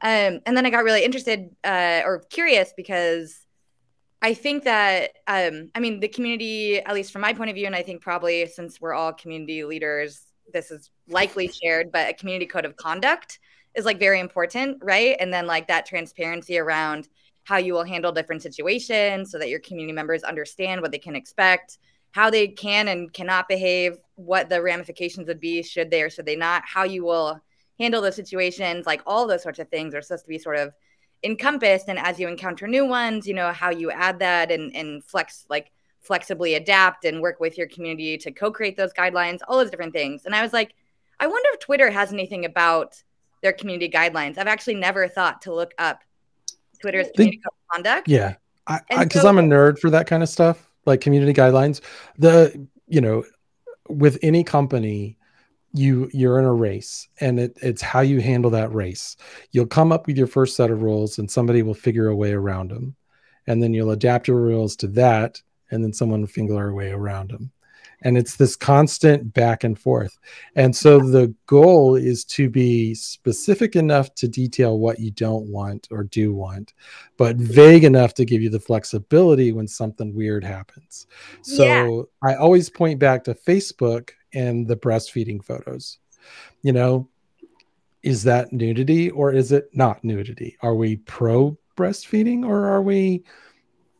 [0.00, 3.46] Um, and then I got really interested uh, or curious because
[4.20, 7.66] I think that, um, I mean, the community, at least from my point of view,
[7.66, 10.20] and I think probably since we're all community leaders,
[10.52, 13.38] this is likely shared, but a community code of conduct
[13.74, 15.16] is like very important, right?
[15.18, 17.08] And then like that transparency around
[17.44, 21.16] how you will handle different situations so that your community members understand what they can
[21.16, 21.78] expect,
[22.12, 26.26] how they can and cannot behave, what the ramifications would be should they or should
[26.26, 27.40] they not, how you will
[27.78, 30.72] handle those situations, like all those sorts of things are supposed to be sort of
[31.22, 31.88] encompassed.
[31.88, 35.44] And as you encounter new ones, you know, how you add that and, and flex,
[35.50, 35.72] like
[36.04, 39.92] flexibly adapt and work with your community to co create those guidelines, all those different
[39.92, 40.26] things.
[40.26, 40.74] And I was like,
[41.18, 43.02] I wonder if Twitter has anything about
[43.42, 44.38] their community guidelines.
[44.38, 46.02] I've actually never thought to look up
[46.80, 48.08] Twitter's community code of conduct.
[48.08, 48.34] Yeah.
[48.88, 51.80] Because so, I'm a nerd for that kind of stuff, like community guidelines.
[52.18, 53.24] The, you know,
[53.88, 55.18] with any company,
[55.74, 59.16] you you're in a race and it, it's how you handle that race
[59.50, 62.32] you'll come up with your first set of rules and somebody will figure a way
[62.32, 62.94] around them
[63.48, 66.90] and then you'll adapt your rules to that and then someone will figure a way
[66.90, 67.50] around them
[68.02, 70.18] and it's this constant back and forth
[70.56, 75.86] and so the goal is to be specific enough to detail what you don't want
[75.90, 76.74] or do want
[77.16, 81.06] but vague enough to give you the flexibility when something weird happens
[81.42, 82.30] so yeah.
[82.30, 85.98] i always point back to facebook and the breastfeeding photos.
[86.62, 87.08] You know,
[88.02, 90.58] is that nudity or is it not nudity?
[90.60, 93.24] Are we pro breastfeeding or are we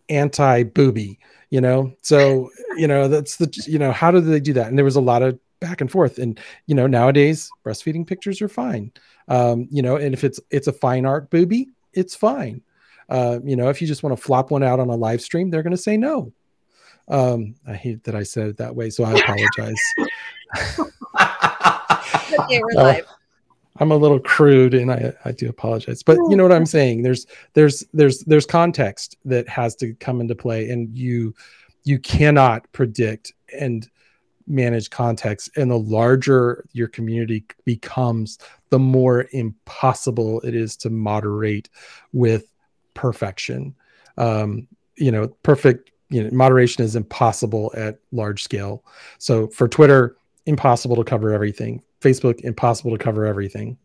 [0.08, 1.18] anti booby?
[1.54, 4.66] You know, so you know that's the you know how do they do that?
[4.66, 6.18] And there was a lot of back and forth.
[6.18, 8.90] And you know, nowadays breastfeeding pictures are fine.
[9.28, 12.60] Um, you know, and if it's it's a fine art booby, it's fine.
[13.08, 15.48] Uh, you know, if you just want to flop one out on a live stream,
[15.48, 16.32] they're going to say no.
[17.06, 19.80] Um, I hate that I said it that way, so I apologize.
[22.40, 23.04] okay, we're uh, live.
[23.04, 23.12] Uh,
[23.80, 26.02] I'm a little crude and I, I do apologize.
[26.02, 27.02] But you know what I'm saying?
[27.02, 31.34] There's there's there's there's context that has to come into play and you
[31.82, 33.88] you cannot predict and
[34.46, 38.38] manage context and the larger your community becomes
[38.70, 41.70] the more impossible it is to moderate
[42.12, 42.52] with
[42.92, 43.74] perfection
[44.18, 48.84] um you know perfect you know moderation is impossible at large scale
[49.16, 53.78] so for twitter impossible to cover everything facebook impossible to cover everything.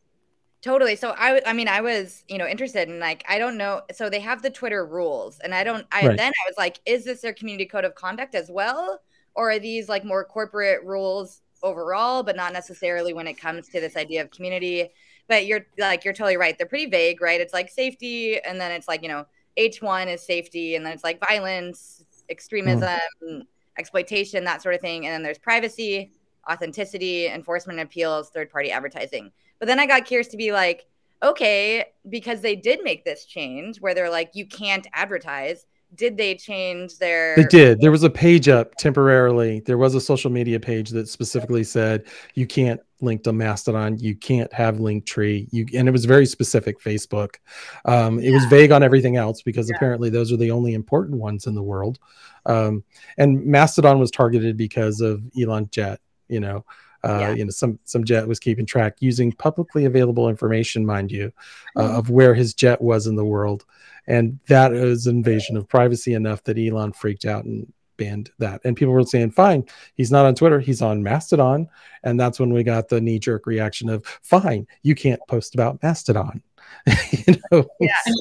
[0.62, 0.96] Totally.
[0.98, 4.10] So i i mean i was you know interested in like i don't know so
[4.10, 6.18] they have the twitter rules and i don't i right.
[6.18, 9.00] then i was like is this their community code of conduct as well?
[9.36, 13.80] Or are these like more corporate rules overall but not necessarily when it comes to
[13.80, 14.90] this idea of community?
[15.30, 16.58] But you're like you're totally right.
[16.58, 17.40] They're pretty vague right?
[17.40, 19.26] It's like safety and then it's like you know
[19.58, 23.42] h1 is safety and then it's like violence extremism, mm.
[23.78, 25.06] exploitation, that sort of thing.
[25.06, 26.12] And then there's privacy,
[26.50, 29.32] authenticity, enforcement appeals, third party advertising.
[29.60, 30.88] But then I got curious to be like,
[31.22, 35.66] okay, because they did make this change where they're like, you can't advertise.
[35.96, 37.36] Did they change their?
[37.36, 37.82] They did.
[37.82, 39.62] There was a page up temporarily.
[39.62, 42.04] There was a social media page that specifically said
[42.36, 43.98] you can't link to Mastodon.
[43.98, 45.48] You can't have Linktree.
[45.52, 46.80] You and it was very specific.
[46.80, 47.38] Facebook.
[47.86, 48.34] Um, it yeah.
[48.34, 49.78] was vague on everything else because yeah.
[49.78, 51.98] apparently those are the only important ones in the world.
[52.46, 52.84] Um,
[53.18, 56.00] and Mastodon was targeted because of Elon Jet.
[56.30, 56.66] You know,
[57.04, 57.34] uh, yeah.
[57.34, 61.32] you know, some some jet was keeping track using publicly available information, mind you,
[61.76, 61.96] uh, mm-hmm.
[61.98, 63.66] of where his jet was in the world,
[64.08, 68.62] and that is invasion of privacy enough that Elon freaked out and banned that.
[68.64, 69.64] And people were saying, fine,
[69.94, 71.70] he's not on Twitter, he's on Mastodon.
[72.04, 75.84] And that's when we got the knee jerk reaction of, fine, you can't post about
[75.84, 76.42] Mastodon.
[77.12, 77.66] you know?
[77.80, 77.94] Yeah.
[78.08, 78.14] So,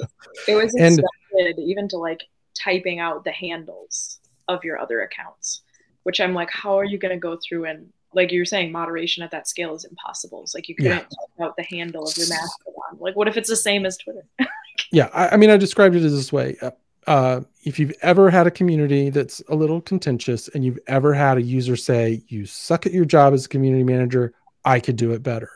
[0.48, 4.18] it was expected and, even to like typing out the handles
[4.48, 5.62] of your other accounts,
[6.02, 9.22] which I'm like, how are you going to go through and like you're saying, moderation
[9.22, 10.42] at that scale is impossible.
[10.42, 10.98] It's like you couldn't yeah.
[10.98, 12.98] type out the handle of your Mastodon.
[12.98, 14.24] Like, what if it's the same as Twitter?
[14.92, 16.56] yeah, I, I, mean, I described it as this way.
[16.62, 16.70] Uh,
[17.06, 21.38] uh, if you've ever had a community that's a little contentious and you've ever had
[21.38, 25.12] a user say, you suck at your job as a community manager, I could do
[25.12, 25.50] it better.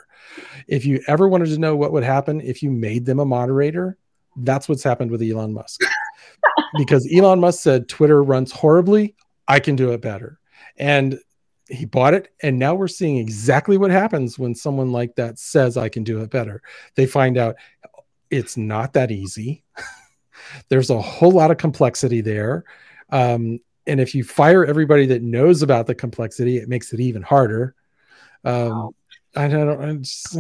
[0.67, 3.99] If you ever wanted to know what would happen if you made them a moderator,
[4.37, 5.81] that's what's happened with Elon Musk.
[6.79, 9.15] because Elon Musk said, Twitter runs horribly,
[9.49, 10.39] I can do it better.
[10.79, 11.19] And
[11.69, 12.33] he bought it.
[12.43, 16.21] And now we're seeing exactly what happens when someone like that says, I can do
[16.21, 16.63] it better.
[16.97, 17.57] They find out
[18.31, 19.65] it's not that easy.
[20.69, 22.65] There's a whole lot of complexity there.
[23.11, 27.23] Um, and if you fire everybody that knows about the complexity, it makes it even
[27.23, 27.75] harder.
[28.45, 28.95] Um, wow.
[29.35, 30.37] I don't I just,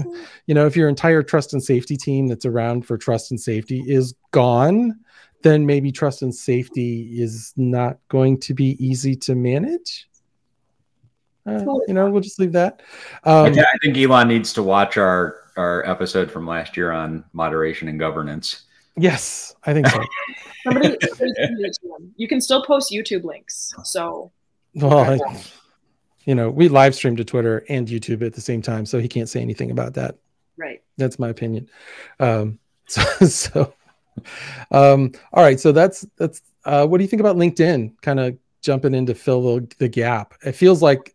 [0.46, 3.82] you know, if your entire trust and safety team that's around for trust and safety
[3.86, 5.00] is gone,
[5.42, 10.08] then maybe trust and safety is not going to be easy to manage.
[11.46, 12.82] Uh, you know, we'll just leave that.
[13.24, 17.24] Um, I, I think Elon needs to watch our our episode from last year on
[17.32, 18.62] moderation and governance.
[18.96, 20.02] Yes, I think so.
[20.64, 20.96] Somebody,
[22.16, 23.74] you can still post YouTube links.
[23.84, 24.30] So,
[24.74, 25.18] well, I,
[26.24, 29.08] you know, we live stream to Twitter and YouTube at the same time, so he
[29.08, 30.16] can't say anything about that.
[30.56, 30.82] Right.
[30.98, 31.68] That's my opinion.
[32.20, 33.74] Um, so, so
[34.70, 35.58] um, all right.
[35.58, 36.42] So that's that's.
[36.64, 38.00] Uh, what do you think about LinkedIn?
[38.02, 40.34] Kind of jumping in to fill the, the gap.
[40.44, 41.11] It feels like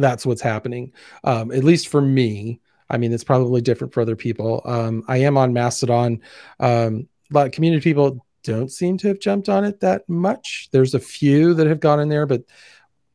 [0.00, 0.92] that's what's happening.
[1.24, 2.60] Um, at least for me.
[2.88, 4.62] I mean, it's probably different for other people.
[4.64, 6.20] Um, I am on Mastodon.
[6.58, 10.68] Um, but community people don't seem to have jumped on it that much.
[10.72, 12.42] There's a few that have gone in there, but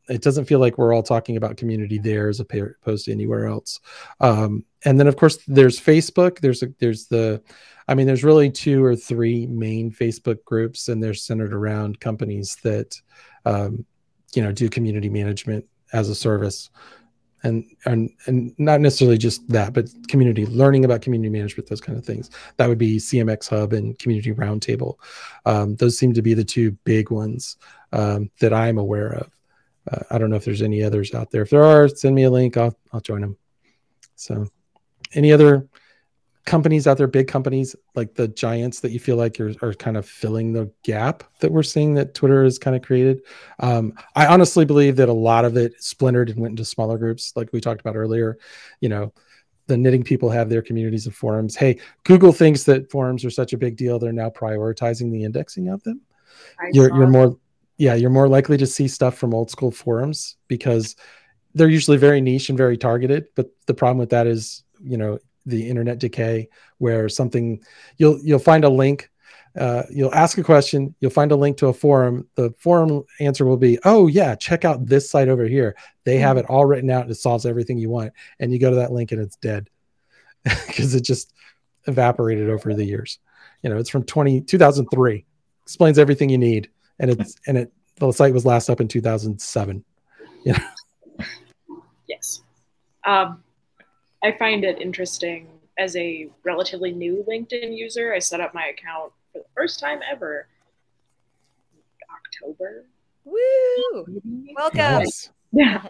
[0.08, 3.80] it doesn't feel like we're all talking about community there as opposed to anywhere else.
[4.20, 6.40] Um, and then of course there's Facebook.
[6.40, 7.42] There's a, there's the,
[7.88, 12.58] I mean, there's really two or three main Facebook groups, and they're centered around companies
[12.64, 13.00] that,
[13.46, 13.86] um,
[14.34, 16.70] you know, do community management as a service.
[17.44, 21.96] And, and and not necessarily just that, but community learning about community management, those kind
[21.96, 22.32] of things.
[22.58, 24.96] That would be CMX Hub and Community Roundtable.
[25.46, 27.58] Um, those seem to be the two big ones
[27.94, 29.32] um, that I'm aware of.
[29.92, 31.44] Uh, I don't know if there's any others out there.
[31.44, 32.58] If there are, send me a link.
[32.58, 33.38] I'll I'll join them.
[34.16, 34.48] So,
[35.14, 35.68] any other
[36.46, 39.98] companies out there, big companies like the giants that you feel like are, are kind
[39.98, 43.22] of filling the gap that we're seeing that Twitter has kind of created?
[43.60, 47.34] Um, I honestly believe that a lot of it splintered and went into smaller groups,
[47.36, 48.38] like we talked about earlier.
[48.80, 49.14] You know,
[49.68, 51.56] the knitting people have their communities and forums.
[51.56, 55.70] Hey, Google thinks that forums are such a big deal; they're now prioritizing the indexing
[55.70, 56.02] of them.
[56.60, 57.38] I you're you're more
[57.78, 60.96] yeah, you're more likely to see stuff from old school forums because
[61.56, 63.28] they're usually very niche and very targeted.
[63.36, 67.64] But the problem with that is, you know, the internet decay, where something
[67.98, 69.10] you'll you'll find a link,
[69.60, 72.28] uh, you'll ask a question, you'll find a link to a forum.
[72.36, 75.76] The forum answer will be, "Oh yeah, check out this site over here.
[76.04, 78.70] They have it all written out and it solves everything you want." And you go
[78.70, 79.70] to that link and it's dead
[80.44, 81.34] because it just
[81.88, 83.20] evaporated over the years.
[83.62, 85.26] You know, it's from 20, 2003.
[85.64, 89.84] Explains everything you need and it's and it the site was last up in 2007
[90.46, 90.60] yeah
[92.08, 92.42] yes
[93.08, 93.44] um,
[94.24, 95.48] i find it interesting
[95.78, 100.00] as a relatively new linkedin user i set up my account for the first time
[100.10, 100.48] ever
[102.16, 102.86] october.
[103.24, 104.22] Woo!
[104.56, 104.80] Welcome.
[104.80, 105.30] Yes.
[105.52, 105.86] yeah.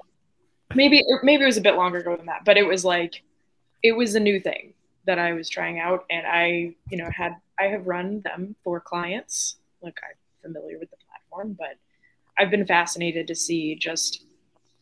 [0.74, 3.22] Maybe maybe it was a bit longer ago than that but it was like
[3.84, 4.74] it was a new thing
[5.06, 8.80] that i was trying out and i you know had i have run them for
[8.80, 9.58] clients.
[9.82, 11.78] Like I'm familiar with the platform, but
[12.38, 14.24] I've been fascinated to see just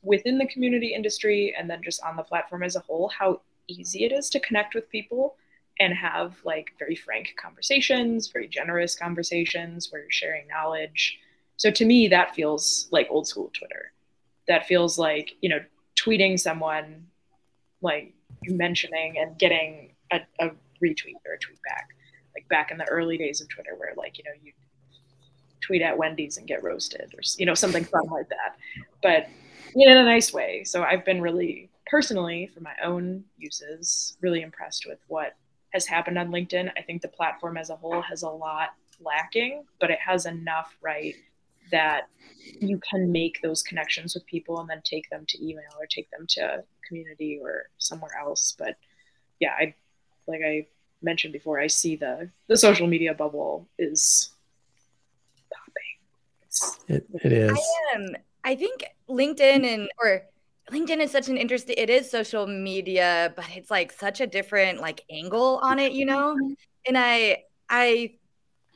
[0.03, 4.03] within the community industry and then just on the platform as a whole how easy
[4.03, 5.35] it is to connect with people
[5.79, 11.19] and have like very frank conversations, very generous conversations where you're sharing knowledge.
[11.57, 13.91] So to me, that feels like old school Twitter.
[14.47, 15.59] That feels like, you know,
[15.95, 17.07] tweeting someone,
[17.81, 18.13] like
[18.45, 20.49] mentioning and getting a, a
[20.83, 21.89] retweet or a tweet back.
[22.35, 24.51] Like back in the early days of Twitter, where like, you know, you
[25.61, 28.57] tweet at Wendy's and get roasted or you know something fun like that,
[29.01, 29.27] but
[29.75, 30.63] in a nice way.
[30.63, 35.35] So I've been really personally for my own uses really impressed with what
[35.71, 36.71] has happened on LinkedIn.
[36.77, 38.69] I think the platform as a whole has a lot
[39.01, 41.15] lacking, but it has enough right
[41.71, 42.07] that
[42.59, 46.09] you can make those connections with people and then take them to email or take
[46.11, 48.55] them to community or somewhere else.
[48.57, 48.75] But
[49.39, 49.73] yeah, I
[50.27, 50.67] like I
[51.01, 54.29] mentioned before, I see the the social media bubble is
[56.87, 57.51] it, it is.
[57.51, 58.15] I am.
[58.43, 58.83] I think
[59.13, 60.23] LinkedIn and or
[60.71, 61.75] LinkedIn is such an interesting.
[61.77, 66.05] It is social media, but it's like such a different like angle on it, you
[66.05, 66.37] know.
[66.87, 68.15] And I, I,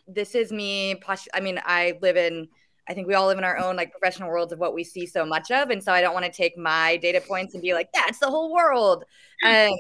[0.07, 1.01] this is me.
[1.33, 2.47] I mean, I live in.
[2.89, 5.05] I think we all live in our own like professional worlds of what we see
[5.05, 7.73] so much of, and so I don't want to take my data points and be
[7.73, 9.03] like, that's the whole world.
[9.45, 9.71] Um,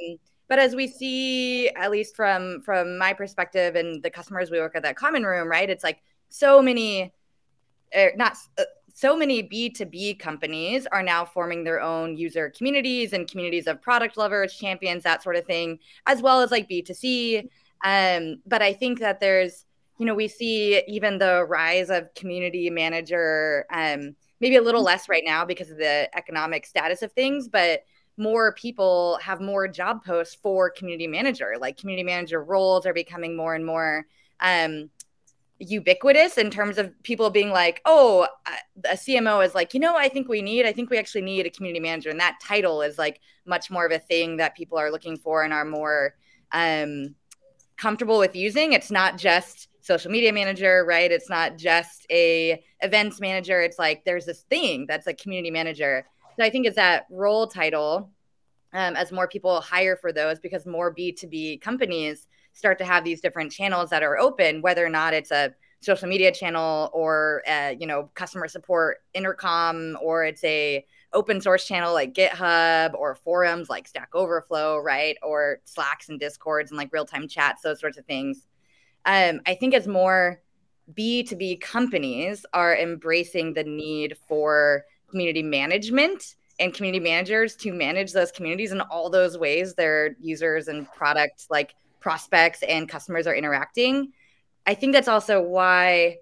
[0.49, 4.75] but as we see, at least from from my perspective and the customers we work
[4.75, 5.69] at that common room, right?
[5.69, 7.13] It's like so many
[7.95, 8.63] er, not uh,
[8.97, 14.17] so many B2B companies are now forming their own user communities and communities of product
[14.17, 15.77] lovers, champions, that sort of thing,
[16.07, 17.47] as well as like B2C.
[17.83, 19.65] Um, but I think that there's,
[19.99, 25.07] you know, we see even the rise of community manager, um, maybe a little less
[25.07, 27.83] right now because of the economic status of things, but
[28.17, 31.53] more people have more job posts for community manager.
[31.61, 34.07] Like community manager roles are becoming more and more
[34.39, 34.89] um,
[35.59, 38.27] ubiquitous in terms of people being like, oh,
[38.85, 41.45] a CMO is like, you know, I think we need, I think we actually need
[41.45, 42.09] a community manager.
[42.09, 45.43] And that title is like much more of a thing that people are looking for
[45.43, 46.15] and are more
[46.51, 47.15] um,
[47.77, 48.73] comfortable with using.
[48.73, 51.11] It's not just social media manager, right?
[51.11, 53.61] It's not just a events manager.
[53.61, 56.05] It's like there's this thing that's a community manager.
[56.37, 58.11] So I think it's that role title
[58.73, 62.26] um, as more people hire for those because more B2B companies
[62.57, 66.09] start to have these different channels that are open, whether or not it's a social
[66.09, 70.83] media channel or a, you know customer support intercom or it's a
[71.13, 75.17] open source channel like github or forums like stack overflow right?
[75.21, 78.47] Or slacks and discords and like real-time chats those sorts of things.
[79.05, 80.41] Um, i think as more
[80.97, 88.31] b2b companies are embracing the need for community management and community managers to manage those
[88.31, 94.11] communities in all those ways their users and product like prospects and customers are interacting.
[94.65, 96.17] I think that's also why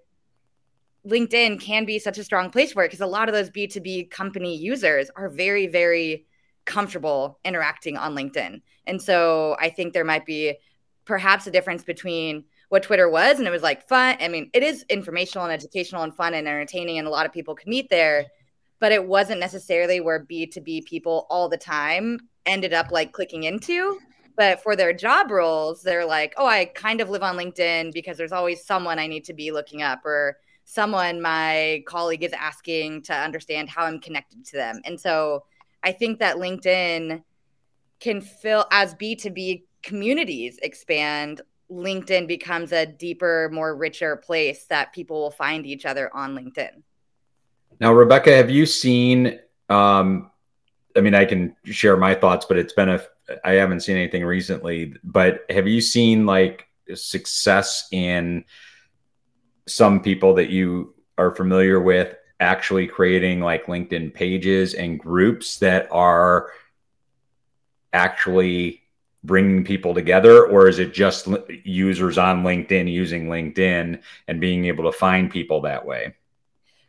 [1.08, 4.10] LinkedIn can be such a strong place for it because a lot of those B2B
[4.10, 6.26] company users are very, very
[6.66, 8.62] comfortable interacting on LinkedIn.
[8.88, 10.58] And so I think there might be
[11.06, 14.18] perhaps a difference between what Twitter was and it was like fun.
[14.20, 17.32] I mean, it is informational and educational and fun and entertaining, and a lot of
[17.32, 18.26] people could meet there,
[18.80, 24.00] but it wasn't necessarily where B2B people all the time ended up like clicking into.
[24.36, 28.18] But for their job roles, they're like, oh, I kind of live on LinkedIn because
[28.18, 33.04] there's always someone I need to be looking up or someone my colleague is asking
[33.04, 34.82] to understand how I'm connected to them.
[34.84, 35.46] And so
[35.84, 37.24] I think that LinkedIn
[38.00, 45.22] can fill as B2B communities expand, LinkedIn becomes a deeper, more richer place that people
[45.22, 46.82] will find each other on LinkedIn.
[47.80, 49.40] Now, Rebecca, have you seen?
[49.70, 50.32] Um,
[50.96, 53.02] I mean, I can share my thoughts, but it's been a
[53.44, 58.46] I haven't seen anything recently, but have you seen like success in
[59.68, 65.88] some people that you are familiar with actually creating like LinkedIn pages and groups that
[65.92, 66.52] are
[67.94, 68.82] actually
[69.24, 71.28] bringing people together or is it just
[71.64, 76.14] users on LinkedIn using LinkedIn and being able to find people that way?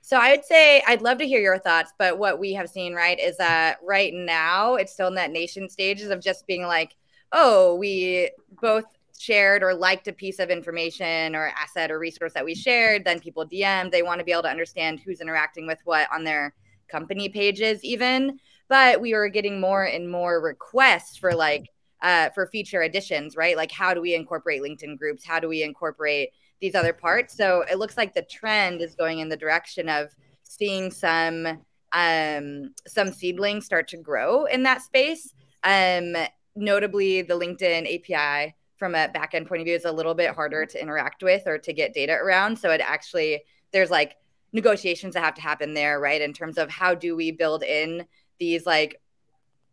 [0.07, 2.95] So I would say I'd love to hear your thoughts, but what we have seen,
[2.95, 6.95] right, is that right now it's still in that nation stages of just being like,
[7.33, 8.31] oh, we
[8.63, 8.85] both
[9.19, 13.05] shared or liked a piece of information or asset or resource that we shared.
[13.05, 16.23] Then people DM, they want to be able to understand who's interacting with what on
[16.23, 16.55] their
[16.87, 18.39] company pages, even.
[18.69, 21.69] But we were getting more and more requests for like
[22.01, 23.57] uh, for feature additions, right?
[23.57, 25.27] Like how do we incorporate LinkedIn groups?
[25.27, 26.31] How do we incorporate
[26.61, 27.37] these other parts.
[27.37, 31.59] So it looks like the trend is going in the direction of seeing some
[31.93, 35.33] um, some seedlings start to grow in that space.
[35.65, 36.15] Um,
[36.55, 40.67] notably, the LinkedIn API from a backend point of view is a little bit harder
[40.67, 42.59] to interact with or to get data around.
[42.59, 43.43] So it actually
[43.73, 44.17] there's like
[44.53, 46.21] negotiations that have to happen there, right?
[46.21, 48.07] In terms of how do we build in
[48.39, 49.01] these like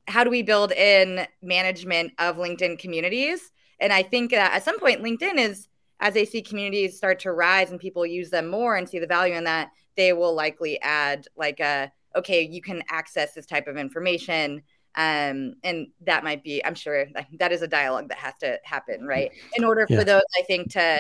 [0.08, 3.52] how do we build in management of LinkedIn communities?
[3.80, 5.68] And I think that at some point LinkedIn is
[6.04, 9.08] as they see communities start to rise and people use them more and see the
[9.08, 13.68] value in that, they will likely add like a okay, you can access this type
[13.68, 14.62] of information.
[14.96, 17.08] Um, and that might be, I'm sure
[17.40, 19.32] that is a dialogue that has to happen, right?
[19.56, 20.04] In order for yeah.
[20.04, 21.00] those, I think, to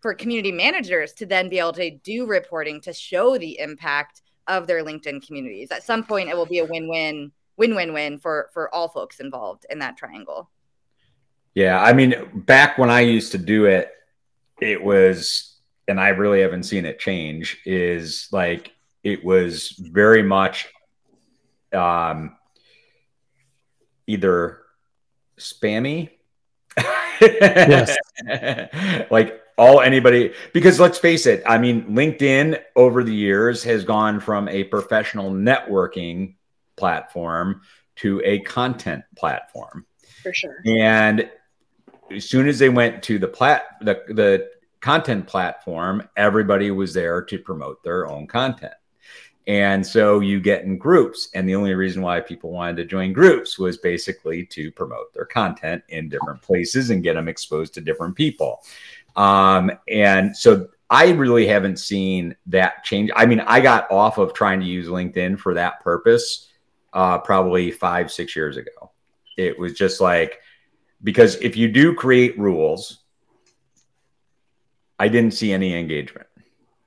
[0.00, 4.68] for community managers to then be able to do reporting to show the impact of
[4.68, 5.72] their LinkedIn communities.
[5.72, 9.78] At some point, it will be a win-win, win-win-win for for all folks involved in
[9.80, 10.50] that triangle.
[11.54, 13.90] Yeah, I mean, back when I used to do it,
[14.60, 15.56] it was,
[15.88, 20.68] and I really haven't seen it change, is like it was very much
[21.72, 22.36] um,
[24.06, 24.62] either
[25.38, 26.10] spammy.
[27.20, 27.96] yes.
[29.10, 34.18] like all anybody because let's face it i mean linkedin over the years has gone
[34.18, 36.34] from a professional networking
[36.76, 37.60] platform
[37.94, 39.86] to a content platform
[40.22, 41.30] for sure and
[42.10, 44.50] as soon as they went to the plat the, the
[44.80, 48.74] content platform, everybody was there to promote their own content.
[49.46, 51.28] And so you get in groups.
[51.34, 55.26] And the only reason why people wanted to join groups was basically to promote their
[55.26, 58.62] content in different places and get them exposed to different people.
[59.16, 63.10] Um, and so I really haven't seen that change.
[63.14, 66.50] I mean, I got off of trying to use LinkedIn for that purpose
[66.92, 68.92] uh, probably five, six years ago.
[69.36, 70.40] It was just like,
[71.04, 73.04] because if you do create rules,
[74.98, 76.26] I didn't see any engagement.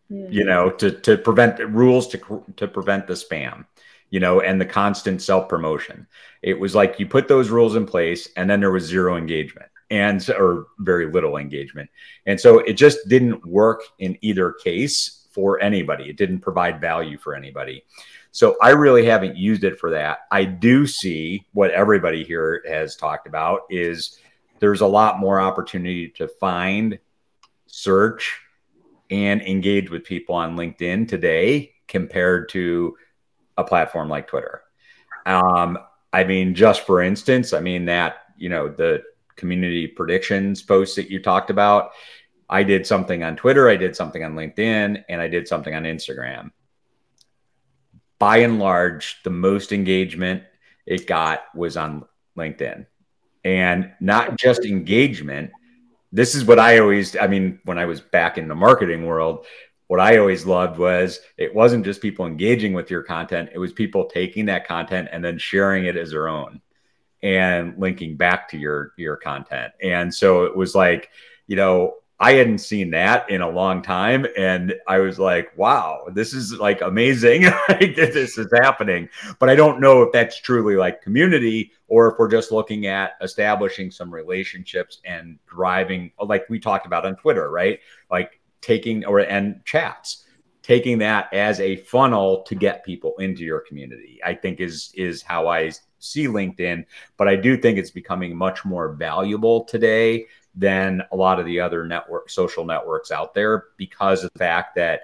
[0.09, 3.65] You know, to to prevent rules to to prevent the spam,
[4.09, 6.07] you know, and the constant self promotion.
[6.41, 9.69] It was like you put those rules in place, and then there was zero engagement.
[9.89, 11.89] and or very little engagement.
[12.25, 16.09] And so it just didn't work in either case for anybody.
[16.09, 17.85] It didn't provide value for anybody.
[18.37, 20.19] So I really haven't used it for that.
[20.29, 24.19] I do see what everybody here has talked about is
[24.59, 26.99] there's a lot more opportunity to find,
[27.65, 28.39] search,
[29.09, 32.95] and engage with people on LinkedIn today compared to
[33.57, 34.61] a platform like Twitter.
[35.25, 35.79] Um,
[36.13, 39.01] I mean, just for instance, I mean that you know the
[39.35, 41.89] community predictions posts that you talked about.
[42.51, 45.85] I did something on Twitter, I did something on LinkedIn, and I did something on
[45.85, 46.51] Instagram.
[48.19, 50.43] By and large, the most engagement
[50.85, 52.05] it got was on
[52.37, 52.85] LinkedIn.
[53.43, 55.51] And not just engagement.
[56.11, 59.45] This is what I always, I mean, when I was back in the marketing world,
[59.87, 63.71] what I always loved was it wasn't just people engaging with your content, it was
[63.71, 66.61] people taking that content and then sharing it as their own
[67.23, 69.73] and linking back to your your content.
[69.81, 71.09] And so it was like,
[71.47, 74.25] you know, I hadn't seen that in a long time.
[74.35, 77.41] And I was like, wow, this is like amazing.
[77.69, 79.07] this is happening.
[79.37, 83.11] But I don't know if that's truly like community or if we're just looking at
[83.21, 87.79] establishing some relationships and driving, like we talked about on Twitter, right?
[88.09, 90.23] Like taking or and chats
[90.63, 95.21] taking that as a funnel to get people into your community i think is is
[95.21, 96.83] how i see linkedin
[97.15, 100.25] but i do think it's becoming much more valuable today
[100.57, 104.75] than a lot of the other network social networks out there because of the fact
[104.75, 105.01] that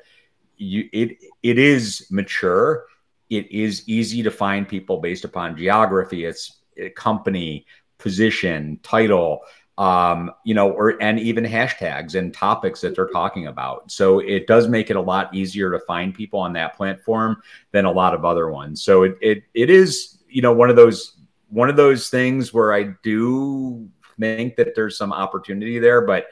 [0.58, 2.86] you it it is mature
[3.30, 6.62] it is easy to find people based upon geography it's
[6.96, 7.66] company
[8.00, 9.42] position title
[9.78, 13.92] um, you know, or and even hashtags and topics that they're talking about.
[13.92, 17.42] So it does make it a lot easier to find people on that platform
[17.72, 18.84] than a lot of other ones.
[18.84, 21.18] So it it, it is, you know, one of those
[21.50, 23.90] one of those things where I do
[24.20, 26.28] think that there's some opportunity there, but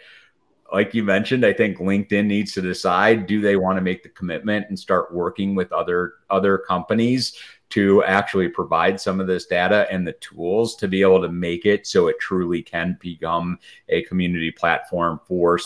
[0.71, 4.09] like you mentioned, I think LinkedIn needs to decide do they want to make the
[4.09, 7.37] commitment and start working with other other companies
[7.71, 11.65] to actually provide some of this data and the tools to be able to make
[11.65, 13.57] it so it truly can become
[13.89, 15.59] a community platform for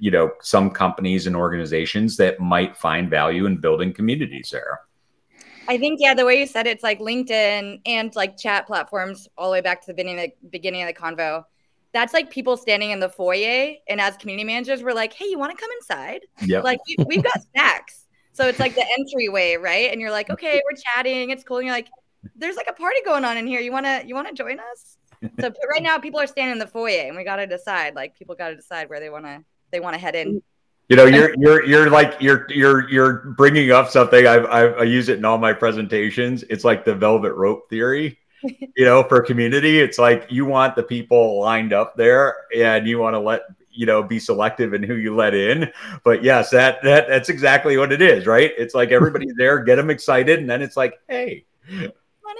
[0.00, 4.80] you know some companies and organizations that might find value in building communities there
[5.68, 9.28] I think yeah, the way you said it, it's like LinkedIn and like chat platforms
[9.36, 11.44] all the way back to the beginning of the beginning of the convo.
[11.92, 15.38] That's like people standing in the foyer, and as community managers, we're like, "Hey, you
[15.38, 16.20] want to come inside?
[16.42, 18.06] Yeah, like we, we've got snacks."
[18.38, 19.90] So it's like the entryway, right?
[19.90, 21.56] And you're like, okay, we're chatting, it's cool.
[21.56, 21.88] And you're like,
[22.36, 23.58] there's like a party going on in here.
[23.58, 24.96] You wanna you wanna join us?
[25.40, 27.96] So right now people are standing in the foyer and we gotta decide.
[27.96, 29.42] Like people gotta decide where they wanna
[29.72, 30.40] they wanna head in.
[30.88, 34.26] You know, you're you're you're like you're you're you're bringing up something.
[34.26, 36.44] I've, I've I use it in all my presentations.
[36.44, 38.18] It's like the velvet rope theory.
[38.42, 42.98] you know, for community, it's like you want the people lined up there, and you
[42.98, 45.70] want to let you know be selective in who you let in.
[46.04, 48.52] But yes that that that's exactly what it is right?
[48.58, 51.44] It's like everybody's there get them excited and then it's like hey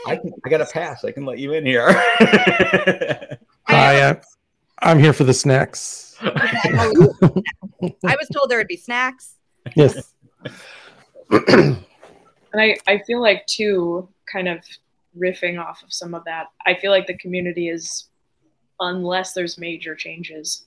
[0.06, 1.04] I, can, I got a pass.
[1.04, 1.86] I can let you in here.
[1.90, 3.38] I
[3.68, 4.20] uh, am
[4.82, 6.16] i'm here for the snacks.
[6.20, 6.92] I
[8.02, 9.34] was told there would be snacks.
[9.74, 10.14] Yes.
[12.50, 14.64] And i i feel like too kind of
[15.18, 18.08] riffing off of some of that i feel like the community is
[18.80, 20.64] unless there's major changes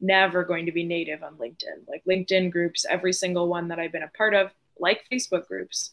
[0.00, 1.86] never going to be native on LinkedIn.
[1.88, 5.92] Like LinkedIn groups, every single one that I've been a part of, like Facebook groups,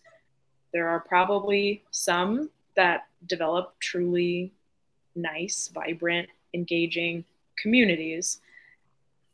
[0.74, 4.54] there are probably some that develop truly
[5.16, 7.26] nice, vibrant, engaging
[7.62, 8.40] communities.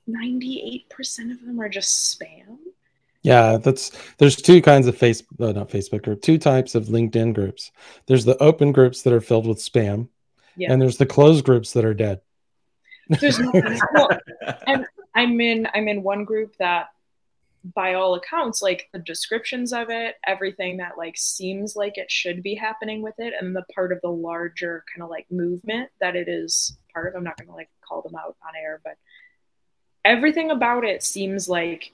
[0.09, 2.57] 98% of them are just spam.
[3.21, 7.33] Yeah, that's there's two kinds of face uh, not Facebook group, two types of LinkedIn
[7.33, 7.71] groups.
[8.05, 10.09] There's the open groups that are filled with spam,
[10.57, 10.71] yeah.
[10.71, 12.19] and there's the closed groups that are dead.
[13.07, 13.51] There's no,
[13.93, 14.09] well,
[14.67, 16.87] I'm, I'm in I'm in one group that
[17.75, 22.43] by all accounts like the descriptions of it everything that like seems like it should
[22.43, 26.15] be happening with it and the part of the larger kind of like movement that
[26.15, 28.97] it is part of i'm not going to like call them out on air but
[30.03, 31.91] everything about it seems like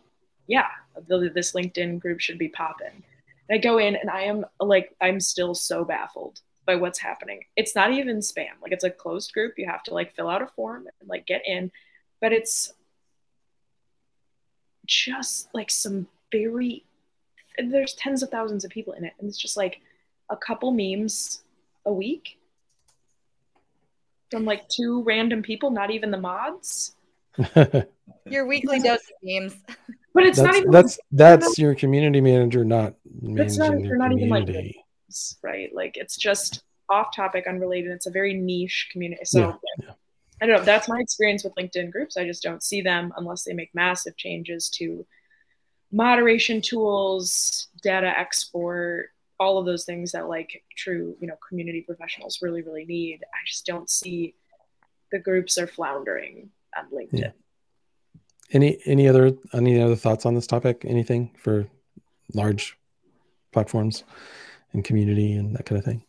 [0.47, 0.69] yeah
[1.07, 3.03] this linkedin group should be popping
[3.51, 7.41] i go in and i am like i'm still so baffled by what's happening.
[7.55, 8.61] It's not even spam.
[8.61, 9.55] Like it's a closed group.
[9.57, 11.71] You have to like fill out a form and like get in.
[12.21, 12.73] But it's
[14.89, 16.83] just like some very
[17.57, 19.13] there's tens of thousands of people in it.
[19.19, 19.81] And it's just like
[20.29, 21.43] a couple memes
[21.85, 22.39] a week
[24.31, 26.95] from like two random people, not even the mods.
[28.25, 29.55] your weekly dose of memes.
[30.11, 34.09] But it's that's, not even that's that's your community manager not managing not, your not
[34.09, 34.25] community.
[34.25, 34.75] Even
[35.13, 35.69] like right?
[35.73, 37.91] Like it's just off topic, unrelated.
[37.91, 39.23] It's a very niche community.
[39.23, 39.91] So yeah,
[40.41, 40.63] I don't know.
[40.63, 42.17] That's my experience with LinkedIn groups.
[42.17, 45.05] I just don't see them unless they make massive changes to
[45.91, 49.09] moderation tools, data export,
[49.39, 53.21] all of those things that like true, you know, community professionals really, really need.
[53.23, 54.35] I just don't see
[55.11, 57.19] the groups are floundering on LinkedIn.
[57.19, 57.31] Yeah.
[58.51, 60.83] Any any other any other thoughts on this topic?
[60.85, 61.67] Anything for
[62.33, 62.77] large
[63.51, 64.03] platforms
[64.73, 66.03] and community and that kind of thing?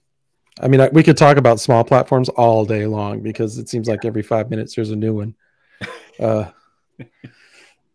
[0.58, 3.88] I mean, I, we could talk about small platforms all day long because it seems
[3.88, 5.34] like every five minutes there's a new one.
[6.18, 6.50] Uh,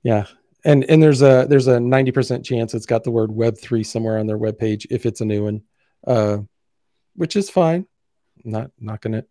[0.02, 0.26] yeah,
[0.64, 3.84] and and there's a there's a ninety percent chance it's got the word Web three
[3.84, 5.62] somewhere on their web page if it's a new one,
[6.08, 6.40] uh,
[7.16, 7.86] which is fine.
[8.44, 9.30] I'm not knocking it,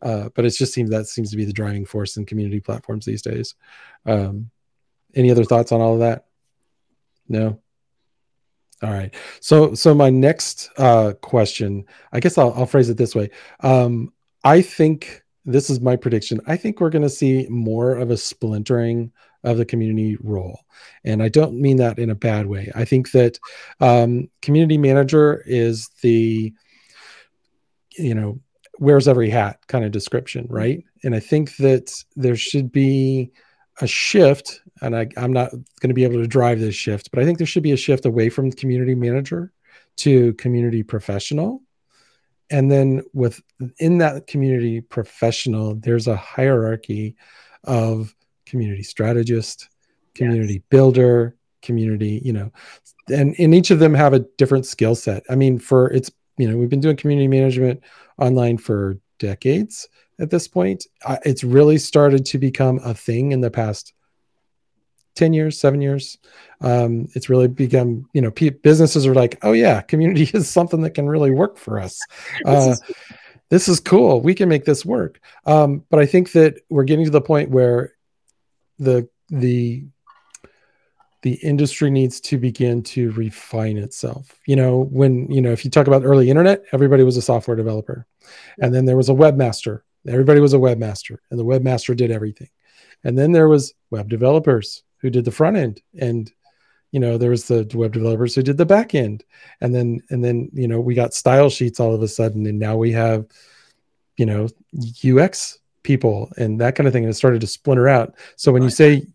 [0.00, 3.04] uh, but it just seems that seems to be the driving force in community platforms
[3.04, 3.56] these days.
[4.04, 4.50] Um,
[5.12, 6.26] any other thoughts on all of that?
[7.28, 7.60] No.
[8.82, 9.14] All right.
[9.40, 13.30] So so my next uh, question, I guess I'll, I'll phrase it this way.
[13.60, 14.12] Um,
[14.44, 16.40] I think this is my prediction.
[16.46, 19.12] I think we're going to see more of a splintering
[19.44, 20.60] of the community role.
[21.04, 22.70] And I don't mean that in a bad way.
[22.74, 23.38] I think that
[23.80, 26.52] um, community manager is the,
[27.96, 28.40] you know,
[28.78, 30.84] wears every hat kind of description, right?
[31.04, 33.30] And I think that there should be
[33.80, 37.20] a shift, and I, I'm not going to be able to drive this shift, but
[37.20, 39.52] I think there should be a shift away from community manager
[39.96, 41.62] to community professional.
[42.50, 47.16] And then within that community professional, there's a hierarchy
[47.64, 48.14] of
[48.46, 49.68] community strategist,
[50.14, 50.62] community yes.
[50.70, 52.52] builder, community, you know,
[53.08, 55.24] and, and each of them have a different skill set.
[55.28, 57.80] I mean, for it's, you know, we've been doing community management
[58.18, 59.88] online for decades
[60.18, 60.86] at this point.
[61.24, 63.92] it's really started to become a thing in the past
[65.16, 66.18] 10 years, seven years.
[66.60, 70.90] Um, it's really become, you know, businesses are like, oh, yeah, community is something that
[70.90, 71.98] can really work for us.
[72.46, 72.76] Uh,
[73.48, 74.20] this is cool.
[74.20, 75.20] We can make this work.
[75.46, 77.92] Um, but I think that we're getting to the point where
[78.78, 79.84] the the
[81.22, 84.38] the industry needs to begin to refine itself.
[84.46, 87.56] You know, when you know, if you talk about early internet, everybody was a software
[87.56, 88.06] developer,
[88.60, 89.82] and then there was a webmaster.
[90.08, 92.48] Everybody was a webmaster, and the webmaster did everything.
[93.04, 96.30] And then there was web developers who did the front end, and
[96.92, 99.24] you know, there was the web developers who did the back end,
[99.60, 102.58] and then and then you know, we got style sheets all of a sudden, and
[102.58, 103.26] now we have,
[104.16, 104.48] you know,
[105.04, 108.14] UX people and that kind of thing and it started to splinter out.
[108.34, 109.06] So when you say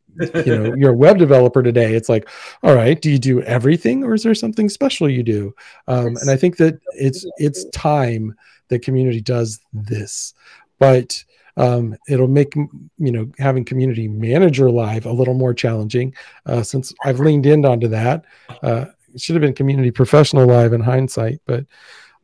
[0.46, 2.28] you know you're a web developer today it's like
[2.64, 5.54] all right do you do everything or is there something special you do?
[5.88, 8.36] Um, and i think that it's it's time
[8.70, 10.34] that community does this
[10.82, 11.24] but
[11.58, 16.14] um, it'll make you know having community manager live a little more challenging
[16.48, 18.26] uh, since i've leaned in onto that
[18.64, 21.66] uh, it should have been community professional live in hindsight but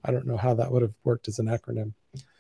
[0.04, 1.94] i don't know how that would have worked as an acronym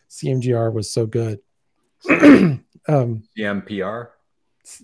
[0.09, 1.39] cmgr was so good
[2.09, 4.09] um, CMPR.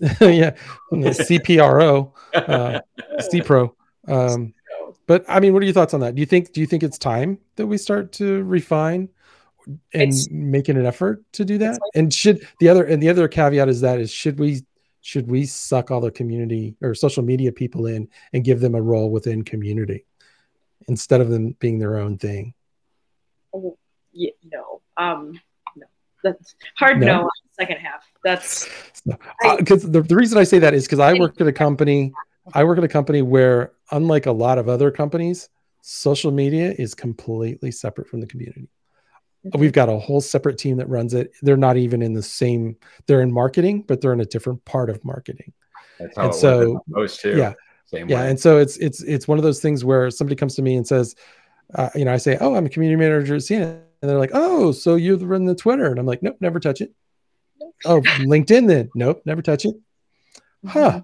[0.20, 0.56] yeah,
[0.90, 2.80] CPRO, uh,
[3.20, 3.74] CPRO.
[4.08, 4.54] Um,
[5.06, 6.14] but I mean, what are your thoughts on that?
[6.14, 9.10] Do you think do you think it's time that we start to refine
[9.66, 11.72] and it's, making an effort to do that?
[11.72, 14.62] Like, and should the other and the other caveat is that is should we
[15.00, 18.80] should we suck all the community or social media people in and give them a
[18.80, 20.06] role within community
[20.88, 22.54] instead of them being their own thing?
[23.54, 23.76] Oh,
[24.12, 24.80] yeah, no.
[24.96, 25.40] Um,
[26.22, 27.06] that's hard no.
[27.06, 28.10] no on the second half.
[28.24, 28.66] That's
[29.04, 32.12] because uh, the, the reason I say that is because I work at a company.
[32.54, 35.50] I work at a company where, unlike a lot of other companies,
[35.82, 38.68] social media is completely separate from the community.
[39.46, 39.60] Mm-hmm.
[39.60, 41.32] We've got a whole separate team that runs it.
[41.42, 42.76] They're not even in the same.
[43.06, 45.52] They're in marketing, but they're in a different part of marketing.
[45.98, 47.36] That's how and so, most too.
[47.36, 47.52] Yeah,
[47.86, 48.22] same yeah.
[48.22, 48.30] Way.
[48.30, 50.86] And so it's it's it's one of those things where somebody comes to me and
[50.86, 51.14] says,
[51.74, 54.32] uh, you know, I say, "Oh, I'm a community manager at Ciena." And they're like,
[54.34, 55.86] oh, so you run the Twitter.
[55.86, 56.92] And I'm like, nope, never touch it.
[57.86, 58.90] oh, LinkedIn then?
[58.94, 59.76] Nope, never touch it.
[60.66, 60.90] Huh.
[60.90, 60.98] Mm-hmm.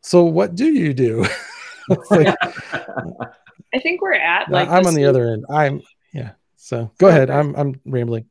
[0.00, 1.26] So what do you do?
[2.10, 2.34] like,
[3.74, 5.44] I think we're at like I'm on the other end.
[5.50, 5.82] I'm
[6.14, 6.30] yeah.
[6.60, 7.30] So go ahead.
[7.30, 8.26] I'm I'm rambling.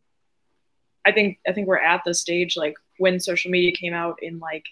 [1.05, 4.39] I think I think we're at the stage like when social media came out in
[4.39, 4.65] like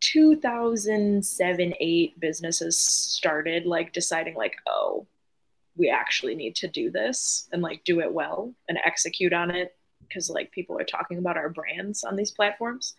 [0.00, 5.06] 2007 8 businesses started like deciding like oh
[5.76, 9.76] we actually need to do this and like do it well and execute on it
[10.00, 12.94] because like people are talking about our brands on these platforms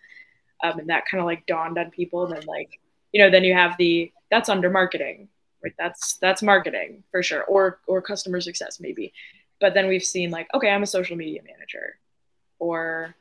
[0.62, 2.78] um, and that kind of like dawned on people and then like
[3.12, 5.26] you know then you have the that's under marketing
[5.64, 9.12] right that's that's marketing for sure or or customer success maybe
[9.60, 11.98] but then we've seen like okay i'm a social media manager
[12.58, 13.14] or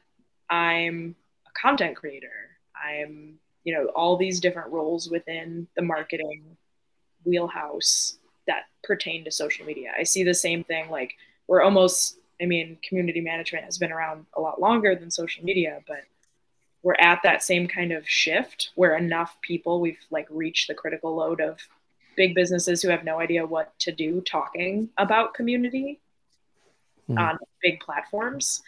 [0.49, 1.15] i'm
[1.47, 6.57] a content creator i'm you know all these different roles within the marketing
[7.25, 8.17] wheelhouse
[8.49, 9.91] that pertain to social media.
[9.97, 11.13] I see the same thing like
[11.47, 15.81] we're almost I mean, community management has been around a lot longer than social media,
[15.85, 16.05] but
[16.83, 21.15] we're at that same kind of shift where enough people we've like reached the critical
[21.15, 21.59] load of
[22.15, 25.99] big businesses who have no idea what to do talking about community
[27.09, 27.19] mm.
[27.19, 28.61] on big platforms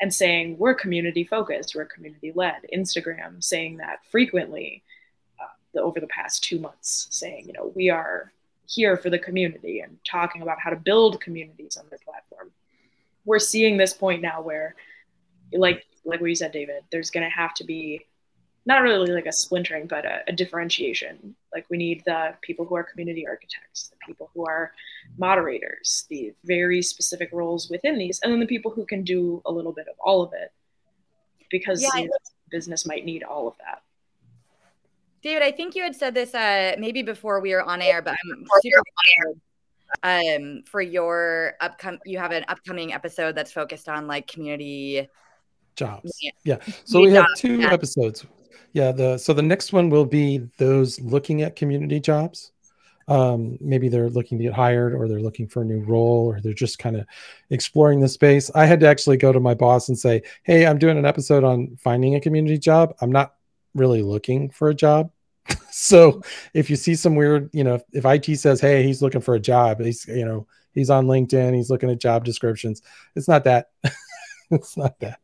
[0.00, 2.66] and saying we're community focused, we're community led.
[2.74, 4.82] Instagram saying that frequently
[5.40, 8.32] uh, the, over the past two months, saying, you know, we are
[8.66, 12.50] here for the community and talking about how to build communities on their platform.
[13.24, 14.74] We're seeing this point now where,
[15.52, 18.06] like like what you said, David, there's going to have to be
[18.68, 21.34] not really like a splintering, but a, a, differentiation.
[21.54, 24.72] Like we need the people who are community architects, the people who are
[25.16, 29.50] moderators, the very specific roles within these, and then the people who can do a
[29.50, 30.52] little bit of all of it,
[31.50, 32.06] because yeah,
[32.50, 33.80] business might need all of that.
[35.22, 38.10] David, I think you had said this uh, maybe before we were on air, but
[38.12, 38.82] I'm super
[40.02, 42.00] excited um, for your upcoming.
[42.04, 45.08] You have an upcoming episode that's focused on like community
[45.74, 46.18] jobs.
[46.20, 46.32] Yeah.
[46.44, 46.74] yeah.
[46.84, 48.26] So we have two episodes.
[48.72, 48.92] Yeah.
[48.92, 52.52] The so the next one will be those looking at community jobs.
[53.08, 56.40] Um, maybe they're looking to get hired or they're looking for a new role or
[56.40, 57.06] they're just kind of
[57.48, 58.50] exploring the space.
[58.54, 61.42] I had to actually go to my boss and say, Hey, I'm doing an episode
[61.42, 62.94] on finding a community job.
[63.00, 63.34] I'm not
[63.74, 65.10] really looking for a job.
[65.70, 66.20] so
[66.52, 69.34] if you see some weird, you know, if, if IT says, Hey, he's looking for
[69.34, 72.82] a job, he's, you know, he's on LinkedIn, he's looking at job descriptions.
[73.16, 73.70] It's not that.
[74.50, 75.18] it's not that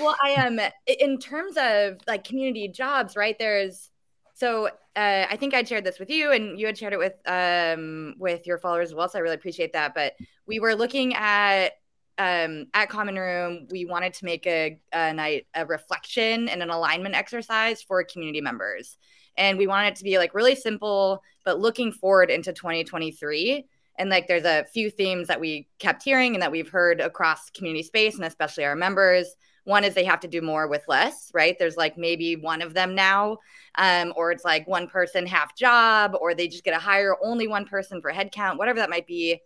[0.00, 3.36] well, I am um, in terms of like community jobs, right?
[3.38, 3.90] There's
[4.34, 7.14] so uh, I think I'd shared this with you, and you had shared it with
[7.26, 9.08] um, with your followers as well.
[9.08, 9.94] So I really appreciate that.
[9.94, 10.14] But
[10.46, 11.72] we were looking at
[12.18, 13.68] um, at Common Room.
[13.70, 18.40] We wanted to make a, a night a reflection and an alignment exercise for community
[18.40, 18.96] members,
[19.36, 23.66] and we wanted it to be like really simple, but looking forward into 2023
[23.98, 27.50] and like there's a few themes that we kept hearing and that we've heard across
[27.50, 29.34] community space and especially our members
[29.64, 31.56] one is they have to do more with less, right?
[31.58, 33.38] There's like maybe one of them now,
[33.76, 37.46] um, or it's like one person half job, or they just get to hire only
[37.46, 39.40] one person for headcount, whatever that might be.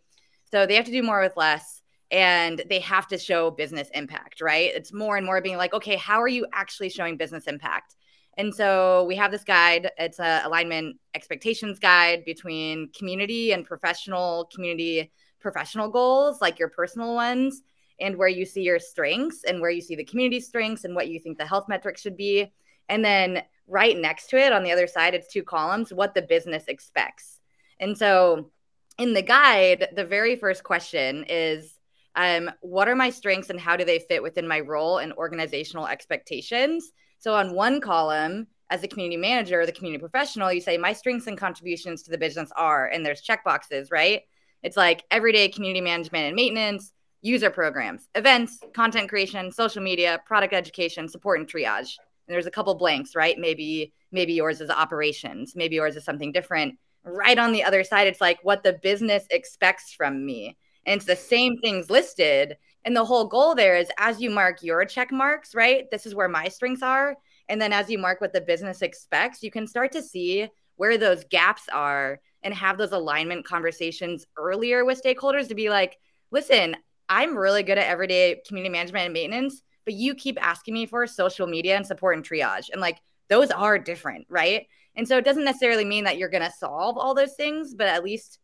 [0.51, 4.41] So they have to do more with less and they have to show business impact,
[4.41, 4.71] right?
[4.75, 7.97] It's more and more being like, okay, how are you actually showing business impact?
[8.37, 9.91] And so we have this guide.
[9.99, 17.15] It's a alignment expectations guide between community and professional community professional goals, like your personal
[17.15, 17.63] ones,
[18.01, 21.09] and where you see your strengths and where you see the community strengths and what
[21.09, 22.53] you think the health metrics should be.
[22.89, 26.23] And then right next to it on the other side, it's two columns what the
[26.23, 27.41] business expects.
[27.81, 28.51] And so
[28.99, 31.79] in the guide, the very first question is
[32.17, 35.87] um, what are my strengths and how do they fit within my role and organizational
[35.87, 36.93] expectations?
[37.19, 40.93] So on one column, as a community manager or the community professional, you say, My
[40.93, 44.23] strengths and contributions to the business are, and there's check boxes, right?
[44.63, 46.93] It's like everyday community management and maintenance,
[47.25, 51.97] user programs, events, content creation, social media, product education, support and triage.
[52.29, 53.39] And there's a couple blanks, right?
[53.39, 56.79] Maybe maybe yours is operations, maybe yours is something different.
[57.03, 60.57] Right on the other side, it's like what the business expects from me.
[60.87, 62.57] And it's the same things listed.
[62.85, 65.91] And the whole goal there is as you mark your check marks, right?
[65.91, 67.17] This is where my strengths are.
[67.49, 70.99] And then as you mark what the business expects, you can start to see where
[70.99, 75.97] those gaps are and have those alignment conversations earlier with stakeholders to be like,
[76.31, 76.77] listen,
[77.09, 81.07] I'm really good at everyday community management and maintenance, but you keep asking me for
[81.07, 82.71] social media and support and triage.
[82.73, 82.99] And like
[83.29, 84.67] those are different, right?
[84.97, 87.89] And so it doesn't necessarily mean that you're going to solve all those things, but
[87.89, 88.39] at least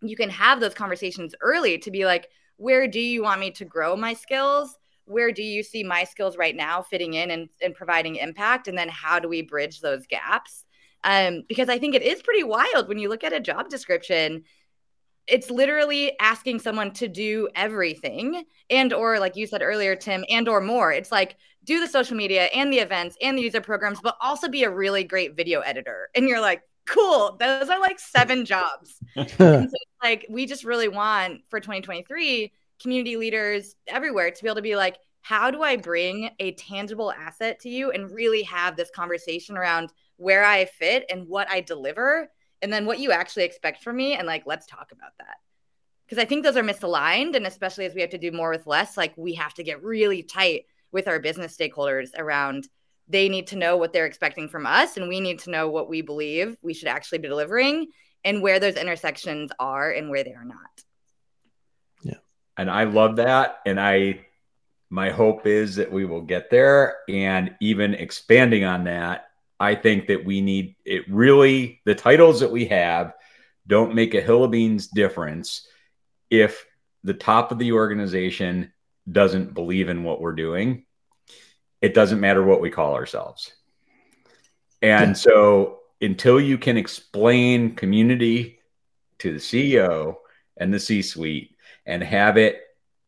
[0.00, 3.64] you can have those conversations early to be like, where do you want me to
[3.64, 4.76] grow my skills?
[5.04, 8.68] Where do you see my skills right now fitting in and, and providing impact?
[8.68, 10.64] And then how do we bridge those gaps?
[11.04, 14.44] Um, because I think it is pretty wild when you look at a job description
[15.26, 20.48] it's literally asking someone to do everything and or like you said earlier tim and
[20.48, 20.92] or more.
[20.92, 24.48] It's like do the social media and the events and the user programs but also
[24.48, 26.08] be a really great video editor.
[26.14, 29.00] And you're like cool those are like seven jobs.
[29.38, 29.66] So,
[30.02, 34.74] like we just really want for 2023 community leaders everywhere to be able to be
[34.74, 39.56] like how do i bring a tangible asset to you and really have this conversation
[39.56, 42.28] around where i fit and what i deliver
[42.62, 45.36] and then what you actually expect from me and like let's talk about that.
[46.06, 48.66] Because i think those are misaligned and especially as we have to do more with
[48.66, 52.68] less like we have to get really tight with our business stakeholders around
[53.08, 55.88] they need to know what they're expecting from us and we need to know what
[55.88, 57.88] we believe we should actually be delivering
[58.24, 60.84] and where those intersections are and where they are not.
[62.02, 62.18] Yeah.
[62.56, 64.20] And i love that and i
[64.90, 69.31] my hope is that we will get there and even expanding on that
[69.62, 73.14] I think that we need it really, the titles that we have
[73.64, 75.68] don't make a hill of beans difference
[76.30, 76.66] if
[77.04, 78.72] the top of the organization
[79.08, 80.84] doesn't believe in what we're doing,
[81.80, 83.52] it doesn't matter what we call ourselves.
[84.82, 88.58] And so until you can explain community
[89.20, 90.16] to the CEO
[90.56, 91.54] and the C suite
[91.86, 92.62] and have it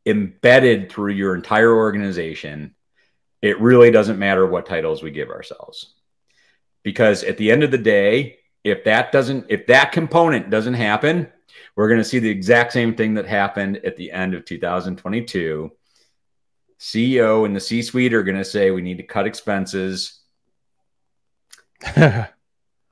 [0.06, 2.76] embedded through your entire organization,
[3.42, 5.93] it really doesn't matter what titles we give ourselves.
[6.84, 11.26] Because at the end of the day, if that doesn't, if that component doesn't happen,
[11.74, 15.72] we're going to see the exact same thing that happened at the end of 2022.
[16.78, 20.20] CEO and the C suite are going to say we need to cut expenses.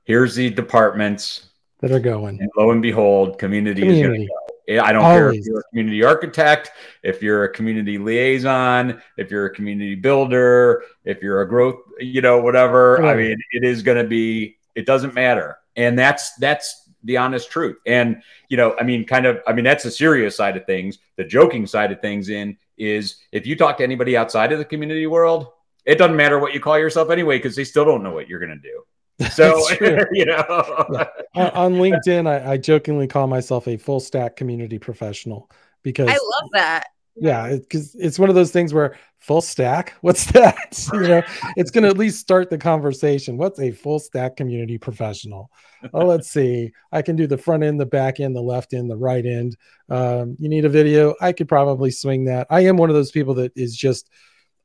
[0.03, 2.39] Here's the departments that are going.
[2.41, 4.01] And lo and behold, community, community.
[4.01, 4.42] is going to go.
[4.69, 5.15] I don't Always.
[5.15, 6.71] care if you're a community architect,
[7.03, 12.21] if you're a community liaison, if you're a community builder, if you're a growth, you
[12.21, 12.97] know, whatever.
[13.01, 13.11] Right.
[13.11, 14.57] I mean, it is going to be.
[14.75, 17.77] It doesn't matter, and that's that's the honest truth.
[17.85, 20.99] And you know, I mean, kind of, I mean, that's the serious side of things.
[21.17, 24.65] The joking side of things in is if you talk to anybody outside of the
[24.65, 25.47] community world,
[25.85, 28.39] it doesn't matter what you call yourself anyway because they still don't know what you're
[28.39, 28.83] going to do.
[29.31, 29.63] So
[30.11, 31.07] you know, yeah.
[31.53, 35.49] on LinkedIn, I, I, jokingly call myself a full stack community professional
[35.83, 36.87] because I love that.
[37.15, 40.87] Yeah, because it, it's one of those things where full stack, what's that?
[40.93, 41.21] you know,
[41.55, 43.37] it's going to at least start the conversation.
[43.37, 45.51] What's a full stack community professional?
[45.93, 46.71] Oh, let's see.
[46.91, 49.55] I can do the front end, the back end, the left end, the right end.
[49.89, 51.13] Um, you need a video.
[51.21, 52.47] I could probably swing that.
[52.49, 54.09] I am one of those people that is just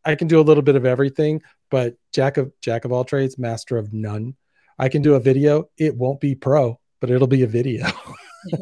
[0.05, 3.39] I can do a little bit of everything, but jack of jack of all trades,
[3.39, 4.37] master of none.
[4.79, 5.69] I can do a video.
[5.77, 7.87] It won't be pro, but it'll be a video.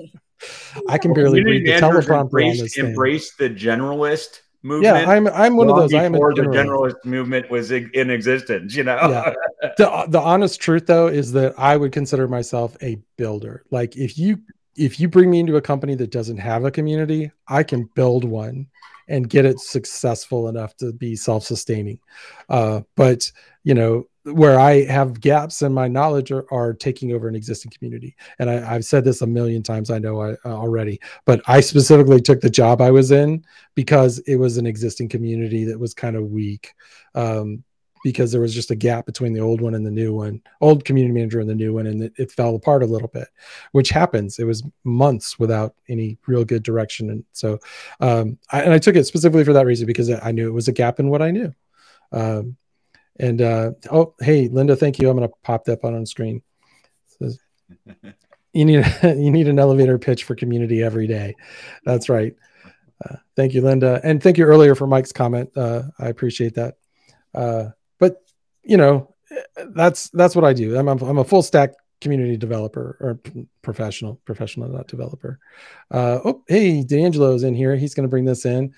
[0.89, 4.97] I can barely read the teleprompter embrace, embrace the generalist movement.
[4.97, 5.95] Yeah, I'm I'm one of those.
[5.95, 6.37] I'm generalist.
[6.37, 8.75] the generalist movement was in existence.
[8.75, 8.97] You know.
[8.97, 9.71] Yeah.
[9.79, 13.65] the the honest truth though is that I would consider myself a builder.
[13.71, 14.41] Like if you
[14.77, 18.25] if you bring me into a company that doesn't have a community, I can build
[18.25, 18.69] one
[19.09, 21.99] and get it successful enough to be self-sustaining.
[22.49, 23.31] Uh, but
[23.65, 27.71] you know, where I have gaps in my knowledge are, are taking over an existing
[27.71, 28.17] community.
[28.39, 31.61] And I, have said this a million times, I know I, uh, already, but I
[31.61, 33.45] specifically took the job I was in
[33.75, 36.75] because it was an existing community that was kind of weak.
[37.15, 37.65] Um,
[38.07, 40.85] because there was just a gap between the old one and the new one, old
[40.85, 43.27] community manager and the new one, and it, it fell apart a little bit,
[43.73, 44.39] which happens.
[44.39, 47.59] It was months without any real good direction, and so,
[47.99, 50.69] um, I, and I took it specifically for that reason because I knew it was
[50.69, 51.53] a gap in what I knew.
[52.13, 52.57] Um,
[53.19, 55.11] and uh, oh, hey, Linda, thank you.
[55.11, 56.43] I'm going to pop that up on screen.
[57.19, 57.41] Says,
[58.53, 61.35] you need you need an elevator pitch for community every day.
[61.85, 62.37] That's right.
[63.05, 65.51] Uh, thank you, Linda, and thank you earlier for Mike's comment.
[65.57, 66.77] Uh, I appreciate that.
[67.35, 67.71] Uh,
[68.67, 69.15] you know,
[69.75, 70.77] that's that's what I do.
[70.77, 73.21] I'm I'm a full stack community developer or
[73.63, 75.39] professional, professional, not developer.
[75.91, 77.77] Uh, oh, hey, D'Angelo's in here.
[77.77, 78.75] He's going to bring this in.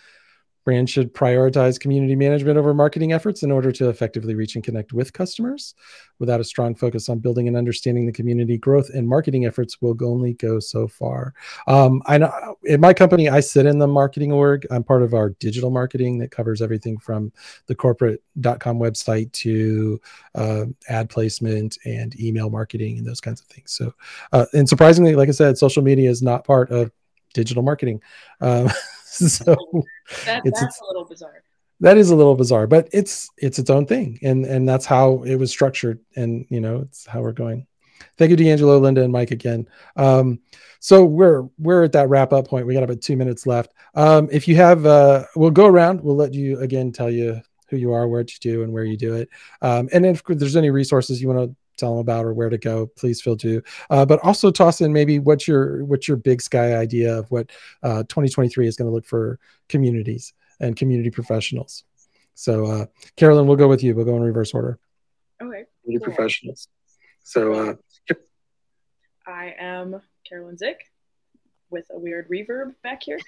[0.69, 4.93] Brands should prioritize community management over marketing efforts in order to effectively reach and connect
[4.93, 5.75] with customers.
[6.19, 9.97] Without a strong focus on building and understanding the community, growth and marketing efforts will
[10.05, 11.33] only go so far.
[11.69, 14.67] Um, I know in my company, I sit in the marketing org.
[14.71, 17.33] I'm part of our digital marketing that covers everything from
[17.65, 19.99] the corporate.com website to
[20.35, 23.73] uh, ad placement and email marketing and those kinds of things.
[23.73, 23.95] So,
[24.35, 26.93] uh, and surprisingly, like I said, social media is not part of
[27.33, 28.03] digital marketing.
[28.43, 28.69] Um,
[29.29, 29.57] so
[30.25, 31.43] that, it's, that's a little bizarre.
[31.81, 35.23] That is a little bizarre, but it's it's its own thing, and and that's how
[35.23, 37.67] it was structured, and you know it's how we're going.
[38.17, 39.69] Thank you, D'Angelo, Linda, and Mike again.
[39.97, 40.41] Um,
[40.81, 42.67] so we're we're at that wrap up point.
[42.67, 43.73] We got about two minutes left.
[43.95, 46.01] Um, if you have, uh, we'll go around.
[46.01, 47.41] We'll let you again tell you
[47.71, 49.29] who you are, what you do, and where you do it.
[49.63, 52.59] Um, and if there's any resources you want to tell them about or where to
[52.59, 53.63] go, please feel to.
[53.91, 57.51] Uh, but also toss in maybe what's your what's your big sky idea of what
[57.83, 61.85] uh, 2023 is going to look for communities and community professionals.
[62.35, 63.95] So, uh, Carolyn, we'll go with you.
[63.95, 64.79] We'll go in reverse order.
[65.43, 65.65] Okay.
[65.83, 66.15] Community cool.
[66.15, 66.69] professionals.
[67.25, 67.75] So, uh,
[69.27, 70.81] I am Carolyn Zick
[71.71, 73.19] with a weird reverb back here.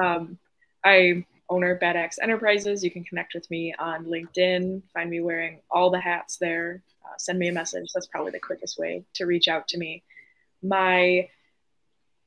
[0.00, 0.38] Um,
[0.84, 2.84] I owner Bad Axe Enterprises.
[2.84, 4.82] You can connect with me on LinkedIn.
[4.92, 6.82] Find me wearing all the hats there
[7.20, 7.90] send me a message.
[7.94, 10.02] That's probably the quickest way to reach out to me.
[10.62, 11.28] My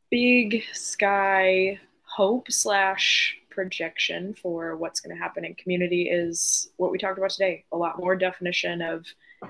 [0.10, 6.98] big sky hope slash projection for what's going to happen in community is what we
[6.98, 9.06] talked about today a lot more definition of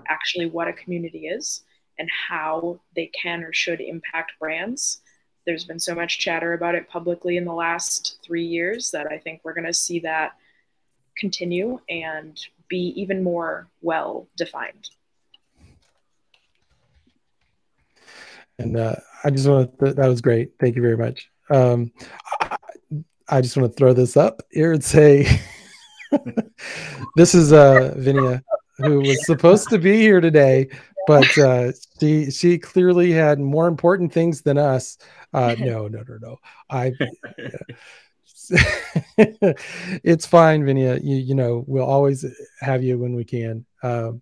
[0.08, 1.64] actually what a community is
[2.00, 5.02] and how they can or should impact brands
[5.46, 9.18] there's been so much chatter about it publicly in the last three years that i
[9.18, 10.32] think we're going to see that
[11.18, 14.90] continue and be even more well defined
[18.60, 20.52] And uh, I just want to, that was great.
[20.60, 21.30] Thank you very much.
[21.50, 21.92] Um,
[23.28, 25.40] I just want to throw this up here and say
[27.16, 28.42] this is uh Vinia
[28.80, 30.70] who was supposed to be here today,
[31.08, 34.98] but uh, she she clearly had more important things than us.
[35.34, 36.38] Uh, no, no, no, no.
[36.70, 36.94] I.
[39.18, 41.00] it's fine, Vinia.
[41.04, 42.26] You you know we'll always
[42.62, 44.22] have you when we can, um,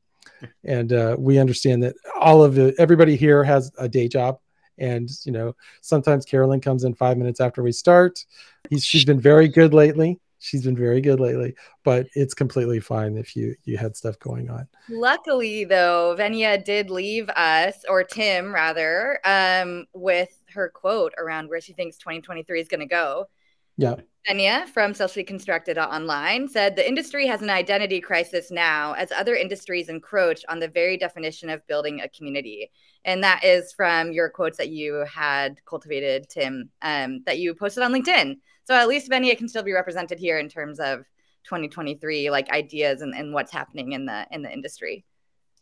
[0.64, 4.40] and uh, we understand that all of the everybody here has a day job,
[4.78, 8.26] and you know sometimes Carolyn comes in five minutes after we start.
[8.70, 10.20] He's, she's been very good lately.
[10.40, 11.56] She's been very good lately
[11.88, 14.68] but it's completely fine if you you had stuff going on.
[14.90, 21.62] Luckily though venia did leave us or tim rather um with her quote around where
[21.62, 23.30] she thinks 2023 is going to go
[23.78, 23.96] yeah
[24.28, 29.36] Venia from Socially Constructed Online said the industry has an identity crisis now as other
[29.36, 32.70] industries encroach on the very definition of building a community.
[33.06, 37.84] And that is from your quotes that you had cultivated, Tim, um, that you posted
[37.84, 38.36] on LinkedIn.
[38.66, 41.06] So at least Venia can still be represented here in terms of
[41.46, 45.06] 2023 like ideas and, and what's happening in the in the industry.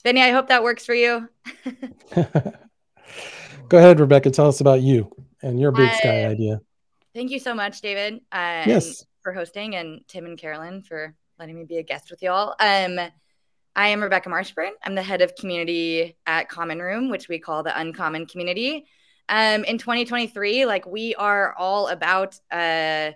[0.03, 1.29] Venia, I hope that works for you.
[3.69, 4.31] Go ahead, Rebecca.
[4.31, 5.11] Tell us about you
[5.43, 6.61] and your big sky idea.
[7.15, 8.15] Thank you so much, David.
[8.31, 9.05] Uh, yes.
[9.23, 12.53] For hosting and Tim and Carolyn for letting me be a guest with y'all.
[12.59, 12.99] Um,
[13.75, 14.71] I am Rebecca Marshburn.
[14.83, 18.85] I'm the head of community at Common Room, which we call the Uncommon Community
[19.29, 23.11] um, in 2023, like we are all about uh,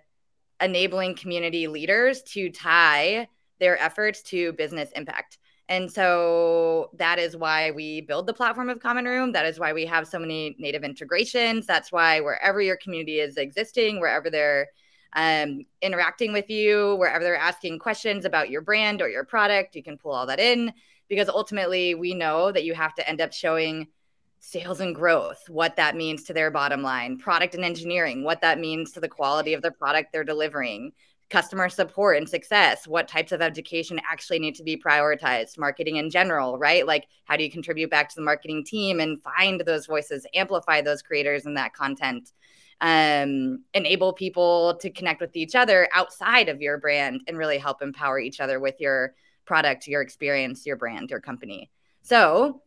[0.62, 3.28] enabling community leaders to tie
[3.60, 5.38] their efforts to business impact.
[5.70, 9.32] And so that is why we build the platform of Common Room.
[9.32, 11.68] That is why we have so many native integrations.
[11.68, 14.68] That's why wherever your community is existing, wherever they're
[15.14, 19.84] um, interacting with you, wherever they're asking questions about your brand or your product, you
[19.84, 20.74] can pull all that in
[21.08, 23.88] because ultimately we know that you have to end up showing
[24.40, 28.60] sales and growth, what that means to their bottom line, product and engineering, what that
[28.60, 30.92] means to the quality of the product they're delivering,
[31.30, 36.10] customer support and success, what types of education actually need to be prioritized, marketing in
[36.10, 36.86] general, right?
[36.88, 40.82] Like, how do you contribute back to the marketing team and find those voices, amplify
[40.82, 42.32] those creators and that content?
[42.82, 47.82] Um, enable people to connect with each other outside of your brand and really help
[47.82, 49.14] empower each other with your
[49.46, 51.70] product, your experience, your brand, your company.
[52.02, 52.62] So,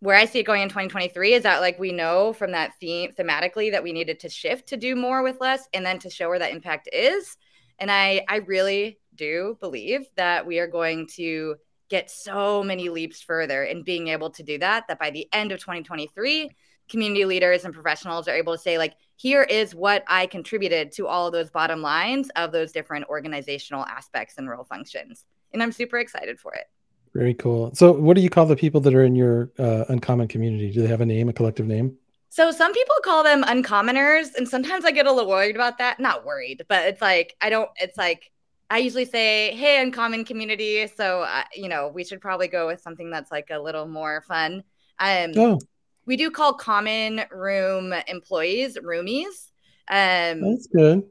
[0.00, 3.10] where I see it going in 2023 is that like we know from that theme
[3.18, 6.28] thematically that we needed to shift to do more with less and then to show
[6.28, 7.36] where that impact is.
[7.78, 11.56] And I I really do believe that we are going to
[11.88, 15.52] get so many leaps further in being able to do that that by the end
[15.52, 16.50] of 2023
[16.88, 21.06] community leaders and professionals are able to say like here is what I contributed to
[21.06, 25.24] all of those bottom lines of those different organizational aspects and role functions.
[25.52, 26.66] And I'm super excited for it.
[27.14, 27.74] Very cool.
[27.74, 30.70] So, what do you call the people that are in your uh, uncommon community?
[30.70, 31.96] Do they have a name, a collective name?
[32.30, 35.98] So, some people call them uncommoners, and sometimes I get a little worried about that.
[35.98, 37.70] Not worried, but it's like I don't.
[37.76, 38.30] It's like
[38.70, 42.80] I usually say, "Hey, uncommon community." So, uh, you know, we should probably go with
[42.80, 44.62] something that's like a little more fun.
[44.98, 45.58] Um, oh.
[46.06, 49.50] we do call common room employees roomies.
[49.88, 51.04] Um, that's good.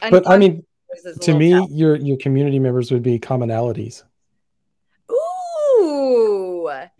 [0.00, 0.64] But, but I mean,
[1.20, 1.68] to me, tough.
[1.70, 4.02] your your community members would be commonalities.
[6.64, 6.90] Ooh.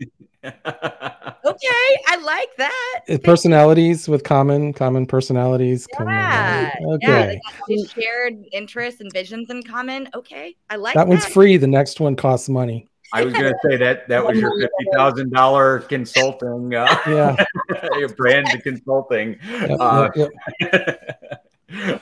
[0.45, 3.23] okay, I like that.
[3.23, 5.87] Personalities with common common personalities.
[5.99, 7.39] Yeah, okay.
[7.67, 10.07] Yeah, shared interests and visions in common.
[10.13, 11.57] Okay, I like that, that one's free.
[11.57, 12.87] The next one costs money.
[13.13, 17.35] I was going to say that that was your fifty thousand dollar consulting, uh, yeah,
[17.97, 19.39] your brand consulting.
[19.49, 21.41] Yep, uh, yep, yep.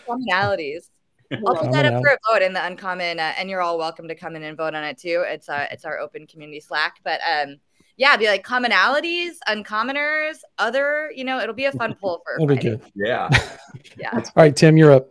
[0.08, 0.90] Commonalities.
[1.32, 4.08] I'll put that up for a vote in the uncommon, uh, and you're all welcome
[4.08, 5.24] to come in and vote on it too.
[5.28, 7.58] It's uh, it's our open community Slack, but um,
[7.98, 11.12] yeah, be like commonalities, uncommoners, other.
[11.16, 12.36] You know, it'll be a fun poll for.
[12.36, 12.82] It'll be good.
[12.96, 13.30] Yeah.
[13.98, 14.12] yeah.
[14.14, 15.10] all right, Tim, you're up.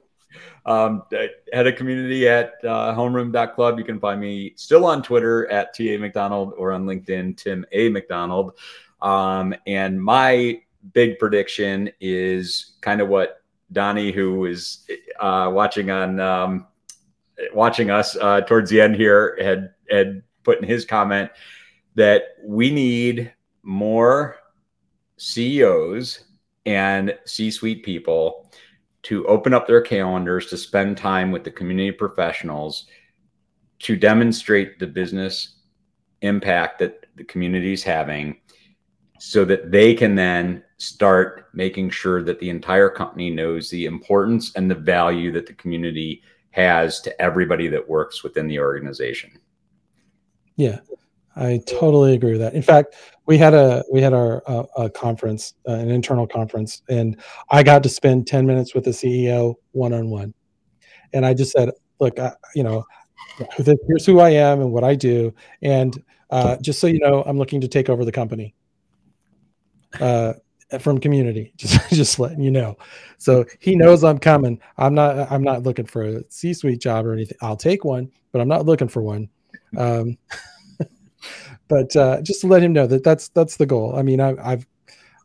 [0.65, 1.03] Um,
[1.53, 3.79] head of community at uh, homeroom.club.
[3.79, 7.89] You can find me still on Twitter at TA McDonald or on LinkedIn, Tim A.
[7.89, 8.53] McDonald.
[9.01, 13.42] Um, and my big prediction is kind of what
[13.73, 14.87] Donnie, who is
[15.21, 16.67] uh, watching on um,
[17.53, 21.31] watching us uh, towards the end here, had had put in his comment
[21.95, 24.37] that we need more
[25.19, 26.25] CEOs
[26.67, 28.51] and C-suite people
[29.03, 32.87] to open up their calendars to spend time with the community professionals
[33.81, 35.57] to demonstrate the business
[36.23, 38.41] impact that the community is having
[39.19, 44.53] so that they can then start making sure that the entire company knows the importance
[44.57, 49.31] and the value that the community has to everybody that works within the organization.
[50.57, 50.81] Yeah,
[51.37, 52.55] I totally agree with that.
[52.55, 56.83] In fact, we had a we had our uh, a conference, uh, an internal conference,
[56.89, 57.17] and
[57.51, 60.35] I got to spend ten minutes with the CEO one on one,
[61.13, 61.71] and I just said,
[62.01, 62.85] look, I, you know,
[63.57, 67.39] here's who I am and what I do, and uh, just so you know, I'm
[67.39, 68.55] looking to take over the company.
[70.81, 72.77] From community just just letting you know
[73.19, 77.13] so he knows i'm coming i'm not i'm not looking for a c-suite job or
[77.13, 79.29] anything i'll take one but i'm not looking for one
[79.77, 80.17] um,
[81.69, 84.35] but uh, just to let him know that that's that's the goal i mean I,
[84.43, 84.67] i've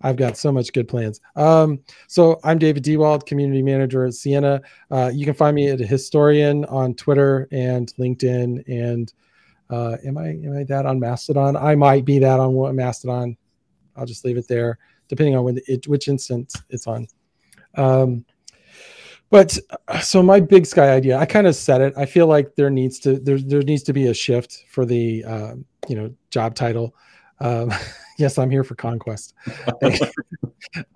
[0.02, 1.20] I've got so much good plans.
[1.36, 4.62] Um, so I'm David Dewald, community manager at Ciena.
[4.92, 8.64] Uh, you can find me at Historian on Twitter and LinkedIn.
[8.68, 9.12] And
[9.70, 11.56] uh, am I am I that on Mastodon?
[11.56, 13.38] I might be that on Mastodon.
[13.96, 14.78] I'll just leave it there
[15.08, 17.08] depending on when it, which instance it's on.
[17.76, 18.26] Um,
[19.30, 21.94] but uh, so my big sky idea, I kind of said it.
[21.98, 25.24] I feel like there needs to there there needs to be a shift for the
[25.26, 25.56] uh,
[25.88, 26.96] you know job title.
[27.40, 27.72] Um,
[28.18, 29.34] yes, I'm here for conquest.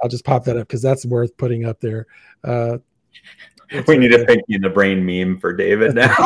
[0.02, 2.08] I'll just pop that up because that's worth putting up there.
[2.44, 2.78] Uh,
[3.88, 6.16] we need a Pinky in the Brain meme for David now.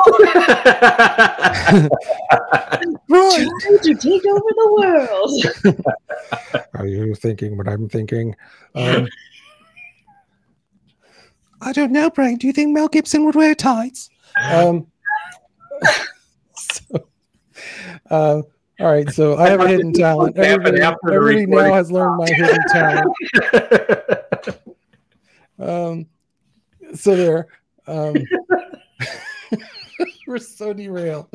[3.09, 3.47] right.
[3.83, 5.85] to take over the world.
[6.73, 8.35] Are you thinking what I'm thinking?
[8.75, 9.07] Um,
[11.61, 12.37] I don't know, Brain.
[12.37, 14.09] Do you think Mel Gibson would wear tights?
[14.51, 14.87] Um,
[16.55, 17.07] so,
[18.11, 18.41] uh,
[18.81, 20.37] all right, so I have a hidden talent.
[20.37, 23.13] Everybody, everybody now has learned my hidden talent.
[25.59, 26.07] Um,
[26.93, 27.47] so there.
[27.87, 28.15] Um,
[30.27, 31.27] we're so derailed.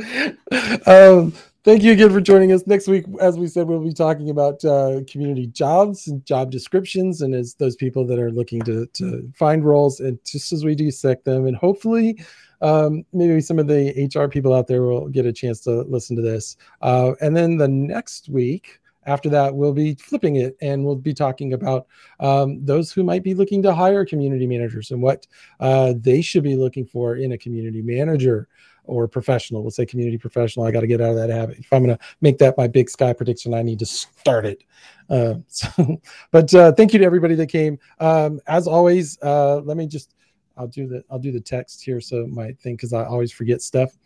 [0.86, 1.32] Um,
[1.64, 2.66] thank you again for joining us.
[2.66, 7.22] Next week, as we said, we'll be talking about uh, community jobs and job descriptions,
[7.22, 10.74] and as those people that are looking to to find roles, and just as we
[10.74, 12.22] dissect them, and hopefully.
[12.62, 16.14] Um, maybe some of the HR people out there will get a chance to listen
[16.16, 16.58] to this.
[16.82, 21.14] Uh, and then the next week, after that, we'll be flipping it and we'll be
[21.14, 21.86] talking about
[22.20, 25.26] um, those who might be looking to hire community managers and what
[25.60, 28.48] uh, they should be looking for in a community manager
[28.84, 29.62] or professional.
[29.62, 30.66] We'll say community professional.
[30.66, 31.58] I got to get out of that habit.
[31.58, 34.64] If I'm going to make that my big sky prediction, I need to start it.
[35.08, 37.78] Uh, so, but uh, thank you to everybody that came.
[38.00, 40.14] Um, as always, uh, let me just
[40.56, 43.62] I'll do the I'll do the text here so my thing because I always forget
[43.62, 43.96] stuff.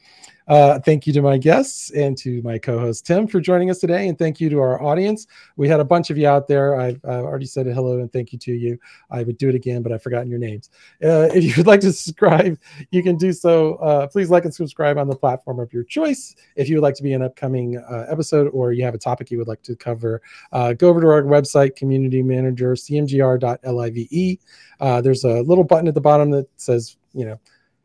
[0.46, 4.08] Uh, thank you to my guests and to my co-host Tim for joining us today,
[4.08, 5.26] and thank you to our audience.
[5.56, 6.78] We had a bunch of you out there.
[6.78, 8.78] I've, I've already said hello and thank you to you.
[9.10, 10.70] I would do it again, but I've forgotten your names.
[11.02, 12.58] Uh, if you would like to subscribe,
[12.90, 13.76] you can do so.
[13.76, 16.34] Uh, please like and subscribe on the platform of your choice.
[16.56, 19.30] If you would like to be an upcoming uh, episode or you have a topic
[19.30, 20.20] you would like to cover,
[20.52, 24.38] uh, go over to our website, Community Manager cmgr.live.
[24.80, 27.38] Uh, there's a little button at the bottom that says, you know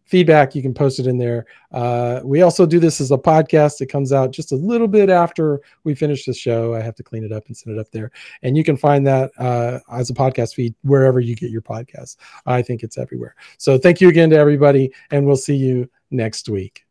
[0.09, 1.45] feedback, you can post it in there.
[1.71, 3.79] Uh, we also do this as a podcast.
[3.79, 6.73] It comes out just a little bit after we finish the show.
[6.73, 8.11] I have to clean it up and send it up there.
[8.41, 12.17] And you can find that uh, as a podcast feed wherever you get your podcasts.
[12.47, 13.35] I think it's everywhere.
[13.59, 16.88] So thank you again to everybody, and we'll see you next week.